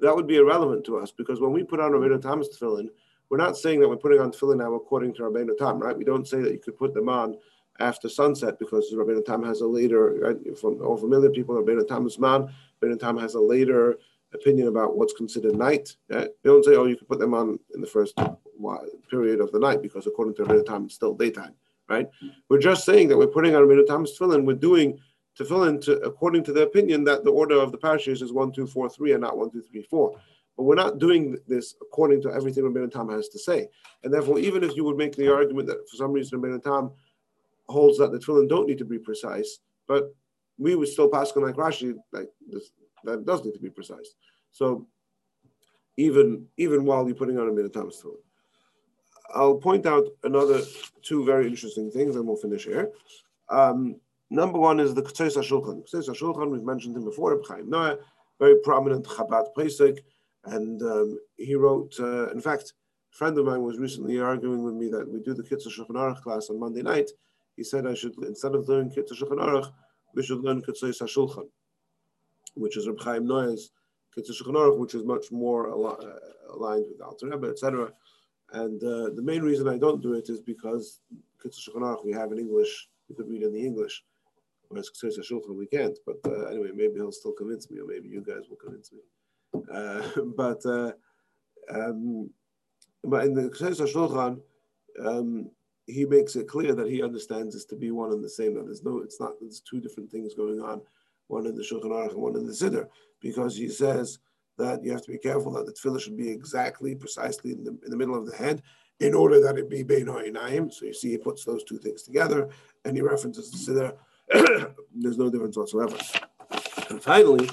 that 0.00 0.14
would 0.14 0.26
be 0.26 0.36
irrelevant 0.36 0.84
to 0.86 0.98
us 0.98 1.10
because 1.10 1.40
when 1.40 1.52
we 1.52 1.62
put 1.62 1.80
on 1.80 1.92
Rabbi 1.92 2.20
Tam's 2.20 2.48
tefillin, 2.48 2.88
we're 3.28 3.38
not 3.38 3.56
saying 3.56 3.80
that 3.80 3.88
we're 3.88 3.96
putting 3.96 4.20
on 4.20 4.32
tefillin 4.32 4.58
now 4.58 4.74
according 4.74 5.14
to 5.14 5.28
Rabbi 5.28 5.52
Tam, 5.58 5.78
right? 5.78 5.96
We 5.96 6.04
don't 6.04 6.26
say 6.26 6.40
that 6.40 6.52
you 6.52 6.58
could 6.58 6.76
put 6.76 6.94
them 6.94 7.08
on 7.08 7.36
after 7.78 8.08
sunset 8.08 8.58
because 8.58 8.92
Rabbi 8.94 9.20
Tam 9.24 9.42
has 9.44 9.60
a 9.60 9.66
later, 9.66 10.14
right, 10.20 10.58
from 10.58 10.82
all 10.82 10.96
familiar 10.96 11.30
people, 11.30 11.60
Rabbi 11.60 11.82
Tam's 11.88 12.18
man, 12.18 12.52
Rabbi 12.80 12.96
Tam 12.96 13.16
has 13.18 13.34
a 13.34 13.40
later 13.40 13.98
opinion 14.34 14.68
about 14.68 14.96
what's 14.96 15.12
considered 15.12 15.56
night. 15.56 15.96
Right? 16.08 16.28
They 16.42 16.50
don't 16.50 16.64
say, 16.64 16.76
oh, 16.76 16.86
you 16.86 16.96
can 16.96 17.06
put 17.06 17.18
them 17.18 17.34
on 17.34 17.58
in 17.74 17.80
the 17.80 17.86
first 17.86 18.18
period 19.10 19.40
of 19.40 19.50
the 19.52 19.58
night 19.58 19.82
because 19.82 20.06
according 20.06 20.34
to 20.34 20.44
Rabbi 20.44 20.62
Tam, 20.66 20.84
it's 20.84 20.94
still 20.94 21.14
daytime, 21.14 21.54
right? 21.88 22.06
We're 22.48 22.58
just 22.58 22.84
saying 22.84 23.08
that 23.08 23.18
we're 23.18 23.26
putting 23.26 23.54
on 23.54 23.66
Rabbi 23.66 23.82
Tam's 23.86 24.18
tefillin, 24.18 24.44
we're 24.44 24.54
doing 24.54 24.98
tefillin 25.44 25.80
to, 25.84 25.98
according 26.00 26.44
to 26.44 26.52
the 26.52 26.62
opinion 26.62 27.04
that 27.04 27.24
the 27.24 27.30
order 27.30 27.58
of 27.60 27.72
the 27.72 27.78
parashas 27.78 28.22
is 28.22 28.32
one, 28.32 28.52
two, 28.52 28.66
four, 28.66 28.88
three, 28.88 29.12
and 29.12 29.22
not 29.22 29.36
one, 29.36 29.50
two, 29.50 29.62
three, 29.62 29.82
four. 29.82 30.18
But 30.56 30.64
we're 30.64 30.74
not 30.74 30.98
doing 30.98 31.38
this 31.48 31.74
according 31.80 32.22
to 32.22 32.32
everything 32.32 32.64
Rabbi 32.64 32.90
Tam 32.90 33.08
has 33.10 33.28
to 33.28 33.38
say. 33.38 33.68
And 34.04 34.12
therefore, 34.12 34.38
even 34.38 34.62
if 34.62 34.76
you 34.76 34.84
would 34.84 34.96
make 34.96 35.16
the 35.16 35.32
argument 35.32 35.68
that 35.68 35.88
for 35.88 35.96
some 35.96 36.12
reason 36.12 36.40
Rabbi 36.40 36.62
Tam 36.62 36.90
holds 37.68 37.98
that 37.98 38.12
the 38.12 38.18
tefillin 38.18 38.48
don't 38.48 38.66
need 38.66 38.78
to 38.78 38.84
be 38.84 38.98
precise, 38.98 39.60
but 39.86 40.14
we 40.58 40.74
would 40.74 40.88
still 40.88 41.08
pass 41.08 41.32
on 41.32 41.44
like 41.44 41.54
Rashi, 41.54 41.94
like 42.12 42.28
this, 42.48 42.70
that 43.04 43.24
does 43.24 43.44
need 43.44 43.54
to 43.54 43.60
be 43.60 43.70
precise. 43.70 44.14
So 44.52 44.86
even 45.96 46.46
even 46.56 46.84
while 46.84 47.06
you're 47.06 47.14
putting 47.14 47.38
on 47.38 47.48
a 47.48 47.52
minute 47.52 47.72
times 47.72 48.02
tefillin. 48.02 48.16
I'll 49.32 49.56
point 49.56 49.86
out 49.86 50.06
another 50.24 50.60
two 51.02 51.24
very 51.24 51.46
interesting 51.46 51.90
things, 51.90 52.16
and 52.16 52.26
we'll 52.26 52.36
finish 52.36 52.64
here. 52.64 52.90
Um, 53.48 53.96
number 54.30 54.58
one 54.58 54.80
is 54.80 54.94
the 54.94 55.02
Ketzos 55.02 55.36
HaShulchan. 55.36 55.88
Ketzos 55.88 56.08
HaShulchan, 56.08 56.50
we've 56.50 56.62
mentioned 56.62 56.96
him 56.96 57.04
before, 57.04 57.40
Chaim 57.48 57.66
Naeh, 57.66 57.98
very 58.38 58.56
prominent 58.60 59.04
Chabad 59.04 59.48
posek, 59.56 59.98
and 60.44 60.80
um, 60.82 61.18
he 61.36 61.54
wrote, 61.54 61.94
uh, 62.00 62.30
in 62.30 62.40
fact, 62.40 62.72
a 63.12 63.16
friend 63.16 63.36
of 63.38 63.44
mine 63.44 63.62
was 63.62 63.78
recently 63.78 64.18
arguing 64.18 64.62
with 64.62 64.74
me 64.74 64.88
that 64.88 65.08
we 65.08 65.20
do 65.20 65.34
the 65.34 65.42
Kitzur 65.42 65.68
Shulchan 65.68 65.96
Aruch 65.96 66.22
class 66.22 66.48
on 66.48 66.58
Monday 66.58 66.82
night, 66.82 67.10
he 67.56 67.64
said 67.64 67.86
I 67.86 67.94
should, 67.94 68.14
instead 68.22 68.54
of 68.54 68.68
learning 68.68 68.90
Kitzur 68.90 69.20
Shulchan 69.20 69.38
Aruch, 69.38 69.70
we 70.14 70.22
should 70.22 70.40
learn 70.40 70.62
Kitzur 70.62 70.88
HaShulchan, 70.88 71.48
which 72.54 72.76
is 72.76 72.88
Reb 72.88 73.00
Chaim 73.00 73.26
Naeh's 73.26 73.72
Kitzur 74.16 74.40
Shulchan 74.40 74.54
Aruch, 74.54 74.78
which 74.78 74.94
is 74.94 75.04
much 75.04 75.30
more 75.30 75.70
al- 75.70 75.98
uh, 76.00 76.54
aligned 76.54 76.86
with 76.88 77.00
Alter 77.02 77.28
Rebbe, 77.28 77.48
etc. 77.48 77.92
And 78.52 78.82
uh, 78.82 79.10
the 79.14 79.22
main 79.22 79.42
reason 79.42 79.68
I 79.68 79.78
don't 79.78 80.02
do 80.02 80.14
it 80.14 80.28
is 80.30 80.40
because 80.40 81.00
Kitzur 81.44 81.68
Shulchan 81.68 81.82
Aruch 81.82 82.04
we 82.04 82.12
have 82.12 82.32
in 82.32 82.38
English, 82.38 82.88
we 83.08 83.14
could 83.14 83.28
read 83.28 83.42
in 83.42 83.52
the 83.52 83.64
English, 83.64 84.04
whereas 84.70 84.90
Kitzur 84.90 85.18
HaShulchan 85.18 85.54
we 85.54 85.66
can't. 85.66 85.98
But 86.06 86.20
uh, 86.24 86.46
anyway, 86.46 86.70
maybe 86.74 86.94
he'll 86.94 87.12
still 87.12 87.32
convince 87.32 87.70
me, 87.70 87.80
or 87.80 87.86
maybe 87.86 88.08
you 88.08 88.22
guys 88.22 88.48
will 88.48 88.56
convince 88.56 88.90
me. 88.92 89.00
Uh, 89.72 90.02
but 90.36 90.64
uh, 90.64 90.92
um, 91.70 92.30
but 93.04 93.24
in 93.26 93.34
the 93.34 93.50
Kitzur 93.50 93.86
HaShulchan, 93.86 94.40
um, 95.04 95.50
he 95.86 96.04
makes 96.06 96.36
it 96.36 96.48
clear 96.48 96.74
that 96.74 96.88
he 96.88 97.02
understands 97.02 97.54
this 97.54 97.64
to 97.66 97.76
be 97.76 97.90
one 97.90 98.12
and 98.12 98.24
the 98.24 98.30
same. 98.30 98.54
That 98.54 98.66
there's 98.66 98.84
no, 98.84 98.98
it's 98.98 99.20
not. 99.20 99.32
There's 99.40 99.60
two 99.60 99.80
different 99.80 100.10
things 100.10 100.34
going 100.34 100.60
on, 100.60 100.80
one 101.26 101.46
in 101.46 101.56
the 101.56 101.62
Shulchan 101.62 101.90
Aruch 101.90 102.12
and 102.12 102.22
one 102.22 102.36
in 102.36 102.46
the 102.46 102.52
Siddur, 102.52 102.88
because 103.20 103.56
he 103.56 103.68
says 103.68 104.18
that 104.56 104.84
you 104.84 104.92
have 104.92 105.02
to 105.02 105.10
be 105.10 105.18
careful 105.18 105.52
that 105.52 105.66
the 105.66 105.72
tefillah 105.72 106.00
should 106.00 106.16
be 106.16 106.28
exactly, 106.28 106.94
precisely 106.94 107.52
in 107.52 107.64
the, 107.64 107.70
in 107.84 107.90
the 107.90 107.96
middle 107.96 108.14
of 108.14 108.26
the 108.26 108.36
head, 108.36 108.62
in 109.00 109.14
order 109.14 109.40
that 109.40 109.56
it 109.56 109.70
be 109.70 109.82
bein 109.82 110.06
ha'inayim. 110.06 110.72
So 110.72 110.84
you 110.84 110.92
see, 110.92 111.10
he 111.10 111.18
puts 111.18 111.44
those 111.44 111.64
two 111.64 111.78
things 111.78 112.02
together, 112.02 112.50
and 112.84 112.94
he 112.94 113.02
references 113.02 113.50
the 113.50 113.72
Siddur. 113.72 113.94
there's 114.94 115.18
no 115.18 115.30
difference 115.30 115.56
whatsoever. 115.56 115.96
And 116.88 117.02
finally, 117.02 117.48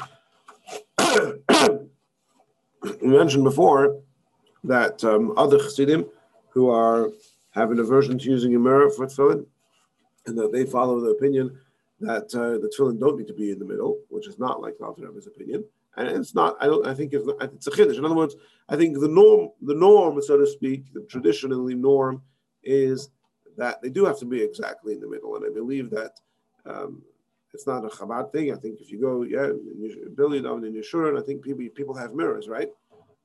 we 3.02 3.08
mentioned 3.08 3.44
before 3.44 4.02
that 4.64 5.04
um, 5.04 5.34
other 5.38 5.58
chassidim 5.58 6.06
who 6.50 6.70
are 6.70 7.10
have 7.52 7.72
an 7.72 7.80
aversion 7.80 8.20
to 8.20 8.30
using 8.30 8.56
a 8.56 8.60
mirror 8.60 8.90
for 8.90 9.08
tefillin, 9.08 9.46
and 10.28 10.38
that 10.38 10.52
they 10.52 10.66
follow 10.66 11.00
the 11.00 11.10
opinion 11.10 11.58
that 12.00 12.26
uh, 12.36 12.60
the 12.60 12.72
tefillin 12.78 13.00
don't 13.00 13.18
need 13.18 13.28
to 13.28 13.34
be 13.34 13.52
in 13.52 13.60
the 13.60 13.66
middle, 13.66 14.00
which 14.10 14.28
is 14.28 14.38
not 14.38 14.62
like 14.62 14.78
the 14.78 14.86
Alter 14.86 15.08
Rebbe's 15.08 15.28
opinion. 15.28 15.64
And 15.96 16.08
it's 16.10 16.36
not. 16.36 16.58
I 16.62 16.66
don't. 16.68 16.86
I 16.86 16.94
think 16.94 17.14
it's, 17.14 17.28
it's 17.42 17.68
a 17.68 17.72
chiddush. 17.72 17.98
In 17.98 18.06
other 18.06 18.16
words, 18.16 18.36
I 18.70 18.76
think 18.76 19.00
the 19.00 19.08
norm, 19.08 19.50
the 19.64 19.74
norm, 19.74 20.22
so 20.22 20.38
to 20.38 20.46
speak, 20.46 20.94
the 20.94 21.02
traditionally 21.10 21.74
norm 21.74 22.22
is 22.64 23.10
that 23.58 23.82
they 23.82 23.90
do 23.90 24.06
have 24.06 24.20
to 24.20 24.26
be 24.26 24.44
exactly 24.44 24.94
in 24.94 25.00
the 25.00 25.10
middle. 25.10 25.36
And 25.36 25.46
I 25.46 25.50
believe 25.50 25.90
that 25.90 26.20
um, 26.68 27.02
it's 27.54 27.66
not 27.66 27.86
a 27.86 27.88
Chabad 27.88 28.32
thing. 28.32 28.52
I 28.52 28.58
think 28.58 28.82
if 28.82 28.92
you 28.92 29.00
go, 29.00 29.24
yeah, 29.24 29.50
Billy 30.16 30.42
down 30.42 30.64
in 30.64 30.74
Yeshurun, 30.74 31.20
I 31.20 31.26
think 31.26 31.42
people 31.42 31.66
people 31.74 31.96
have 31.96 32.14
mirrors, 32.14 32.48
right? 32.48 32.70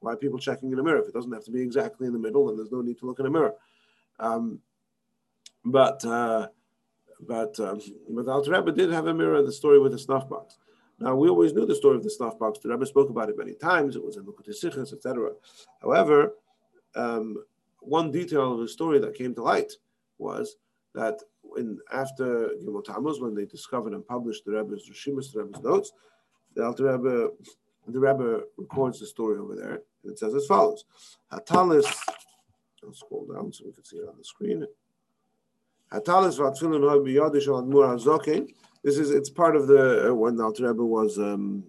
Why 0.00 0.14
people 0.14 0.38
checking 0.38 0.72
in 0.72 0.78
a 0.78 0.82
mirror? 0.82 1.00
If 1.00 1.08
it 1.08 1.14
doesn't 1.14 1.32
have 1.32 1.44
to 1.44 1.50
be 1.50 1.60
exactly 1.60 2.06
in 2.06 2.12
the 2.12 2.18
middle, 2.18 2.46
then 2.46 2.56
there's 2.56 2.72
no 2.72 2.80
need 2.80 2.98
to 2.98 3.06
look 3.06 3.20
in 3.20 3.26
a 3.26 3.30
mirror. 3.30 3.54
Um, 4.18 4.60
but 5.64 6.04
uh, 6.04 6.48
but 7.20 7.58
um, 7.60 7.80
but 8.10 8.28
Alter 8.28 8.52
Rebbe 8.52 8.72
did 8.72 8.90
have 8.90 9.06
a 9.06 9.14
mirror 9.14 9.42
the 9.42 9.52
story 9.52 9.78
with 9.78 9.92
the 9.92 9.98
snuff 9.98 10.28
box. 10.28 10.58
Now 10.98 11.14
we 11.16 11.28
always 11.28 11.52
knew 11.52 11.66
the 11.66 11.74
story 11.74 11.96
of 11.96 12.04
the 12.04 12.10
snuff 12.10 12.38
box. 12.38 12.58
The 12.58 12.68
Rebbe 12.68 12.86
spoke 12.86 13.10
about 13.10 13.28
it 13.28 13.38
many 13.38 13.54
times. 13.54 13.96
It 13.96 14.04
was 14.04 14.16
in 14.16 14.24
Likkutei 14.24 14.50
Sichos, 14.50 14.92
etc. 14.92 15.32
However, 15.80 16.34
um, 16.94 17.42
one 17.80 18.10
detail 18.10 18.54
of 18.54 18.60
the 18.60 18.68
story 18.68 18.98
that 19.00 19.14
came 19.14 19.34
to 19.34 19.42
light 19.42 19.72
was 20.18 20.56
that 20.94 21.20
in 21.56 21.78
after 21.92 22.50
Gimel 22.62 22.84
Tammuz, 22.84 23.20
when 23.20 23.34
they 23.34 23.44
discovered 23.44 23.92
and 23.92 24.06
published 24.06 24.44
the 24.44 24.52
Rebbe's 24.52 24.88
Rishimus, 24.90 25.32
the 25.32 25.44
Rebbe's 25.44 25.62
notes, 25.62 25.92
the 26.54 26.64
Alter 26.64 26.92
Rebbe, 26.92 27.30
the 27.88 28.00
Rebbe 28.00 28.42
records 28.56 29.00
the 29.00 29.06
story 29.06 29.38
over 29.38 29.54
there, 29.54 29.82
and 30.02 30.12
it 30.12 30.18
says 30.18 30.34
as 30.34 30.46
follows: 30.46 30.84
Hatalis 31.32 31.86
I'll 32.84 32.92
scroll 32.92 33.26
down 33.32 33.52
so 33.52 33.64
we 33.66 33.72
can 33.72 33.84
see 33.84 33.96
it 33.96 34.08
on 34.08 34.16
the 34.18 34.24
screen. 34.24 34.66
This 38.84 38.98
is 38.98 39.10
it's 39.10 39.30
part 39.30 39.56
of 39.56 39.66
the 39.68 40.10
uh, 40.10 40.14
when 40.14 40.36
the 40.36 40.42
Alter 40.42 40.66
Rebbe 40.66 40.84
was 40.84 41.18
um, 41.18 41.64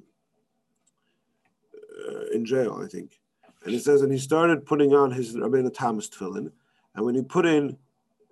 uh, 2.07 2.25
in 2.33 2.45
jail, 2.45 2.81
I 2.83 2.87
think. 2.87 3.19
And 3.65 3.75
it 3.75 3.81
says, 3.81 4.01
and 4.01 4.11
he 4.11 4.17
started 4.17 4.65
putting 4.65 4.93
on 4.93 5.11
his 5.11 5.35
Rabbeinu 5.35 5.73
Tam's 5.73 6.09
tefillin, 6.09 6.51
and 6.95 7.05
when 7.05 7.15
he 7.15 7.21
put 7.21 7.45
in 7.45 7.77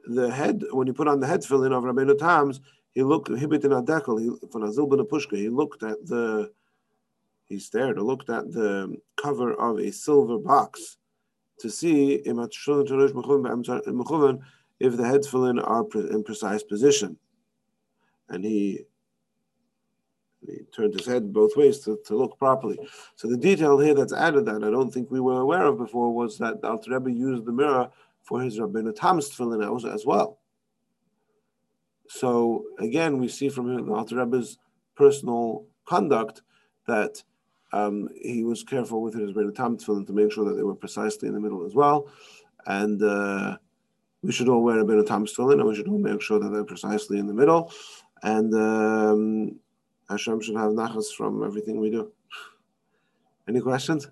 the 0.05 0.31
head, 0.31 0.63
when 0.71 0.87
he 0.87 0.93
put 0.93 1.07
on 1.07 1.19
the 1.19 1.27
head 1.27 1.41
tefillin 1.41 1.71
of 1.71 1.83
Rabbeinu 1.83 2.17
Tam's, 2.17 2.61
he 2.93 3.03
looked 3.03 3.29
hibit 3.29 3.63
in 3.63 3.71
adekel, 3.71 4.19
he 4.19 4.29
from 4.51 4.63
Azil 4.63 4.89
ben 4.89 5.05
Pushka, 5.05 5.37
he 5.37 5.49
looked 5.49 5.83
at 5.83 6.05
the, 6.05 6.51
he 7.47 7.59
stared, 7.59 7.97
or 7.97 8.03
looked 8.03 8.29
at 8.29 8.51
the 8.51 8.97
cover 9.21 9.53
of 9.53 9.79
a 9.79 9.91
silver 9.91 10.37
box 10.37 10.97
to 11.59 11.69
see 11.69 12.15
if 12.15 12.25
the 14.97 15.05
head 15.05 15.21
tefillin 15.21 15.61
are 15.63 15.85
in 16.09 16.23
precise 16.23 16.63
position. 16.63 17.17
And 18.29 18.43
he 18.43 18.85
he 20.47 20.61
turned 20.75 20.93
his 20.95 21.05
head 21.05 21.31
both 21.31 21.55
ways 21.55 21.79
to, 21.79 21.99
to 22.05 22.15
look 22.15 22.37
properly. 22.39 22.79
So 23.15 23.27
the 23.27 23.37
detail 23.37 23.77
here 23.77 23.93
that's 23.93 24.13
added 24.13 24.45
that 24.45 24.63
I 24.63 24.71
don't 24.71 24.91
think 24.91 25.11
we 25.11 25.19
were 25.19 25.41
aware 25.41 25.67
of 25.67 25.77
before 25.77 26.13
was 26.13 26.37
that 26.39 26.61
the 26.61 26.69
Alter 26.69 26.91
Rebbe 26.91 27.11
used 27.11 27.45
the 27.45 27.51
mirror 27.51 27.91
for 28.24 28.41
his 28.41 28.59
Rabbeinu 28.59 28.95
Tam's 28.95 29.30
tefillin 29.30 29.93
as- 29.93 30.05
well. 30.05 30.39
So 32.07 32.65
again, 32.80 33.17
we 33.19 33.28
see 33.28 33.49
from 33.49 33.86
the 33.86 33.93
Alter 33.93 34.17
Rebbe's 34.17 34.57
personal 34.95 35.65
conduct 35.86 36.41
that 36.88 37.24
um, 37.74 38.09
he 38.22 38.43
was 38.43 38.63
careful 38.63 39.01
with 39.01 39.13
his 39.13 39.32
Rabbeinu 39.32 39.55
Tam 39.55 39.78
tefillin 39.78 40.05
to 40.07 40.13
make 40.13 40.32
sure 40.32 40.45
that 40.45 40.55
they 40.55 40.63
were 40.63 40.76
precisely 40.76 41.28
in 41.28 41.34
the 41.34 41.39
middle 41.39 41.65
as 41.65 41.74
well. 41.74 42.09
And 42.65 43.01
uh, 43.01 43.57
we 44.22 44.32
should 44.32 44.49
all 44.49 44.63
wear 44.63 44.84
Rabbeinu 44.84 45.05
Tam 45.05 45.26
tefillin, 45.26 45.59
and 45.59 45.65
we 45.65 45.76
should 45.76 45.88
all 45.88 45.97
make 45.97 46.22
sure 46.22 46.39
that 46.39 46.49
they're 46.49 46.63
precisely 46.63 47.17
in 47.17 47.28
the 47.28 47.34
middle. 47.34 47.72
And 48.24 48.53
um, 48.53 49.59
Hashem 50.09 50.41
should 50.41 50.57
have 50.57 50.72
nachas 50.72 51.15
from 51.15 51.43
everything 51.43 51.80
we 51.80 51.89
do. 51.89 52.11
Any 53.47 53.61
questions? 53.61 54.09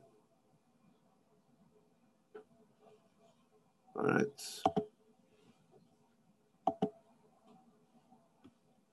All 3.99 4.05
right. 4.05 4.88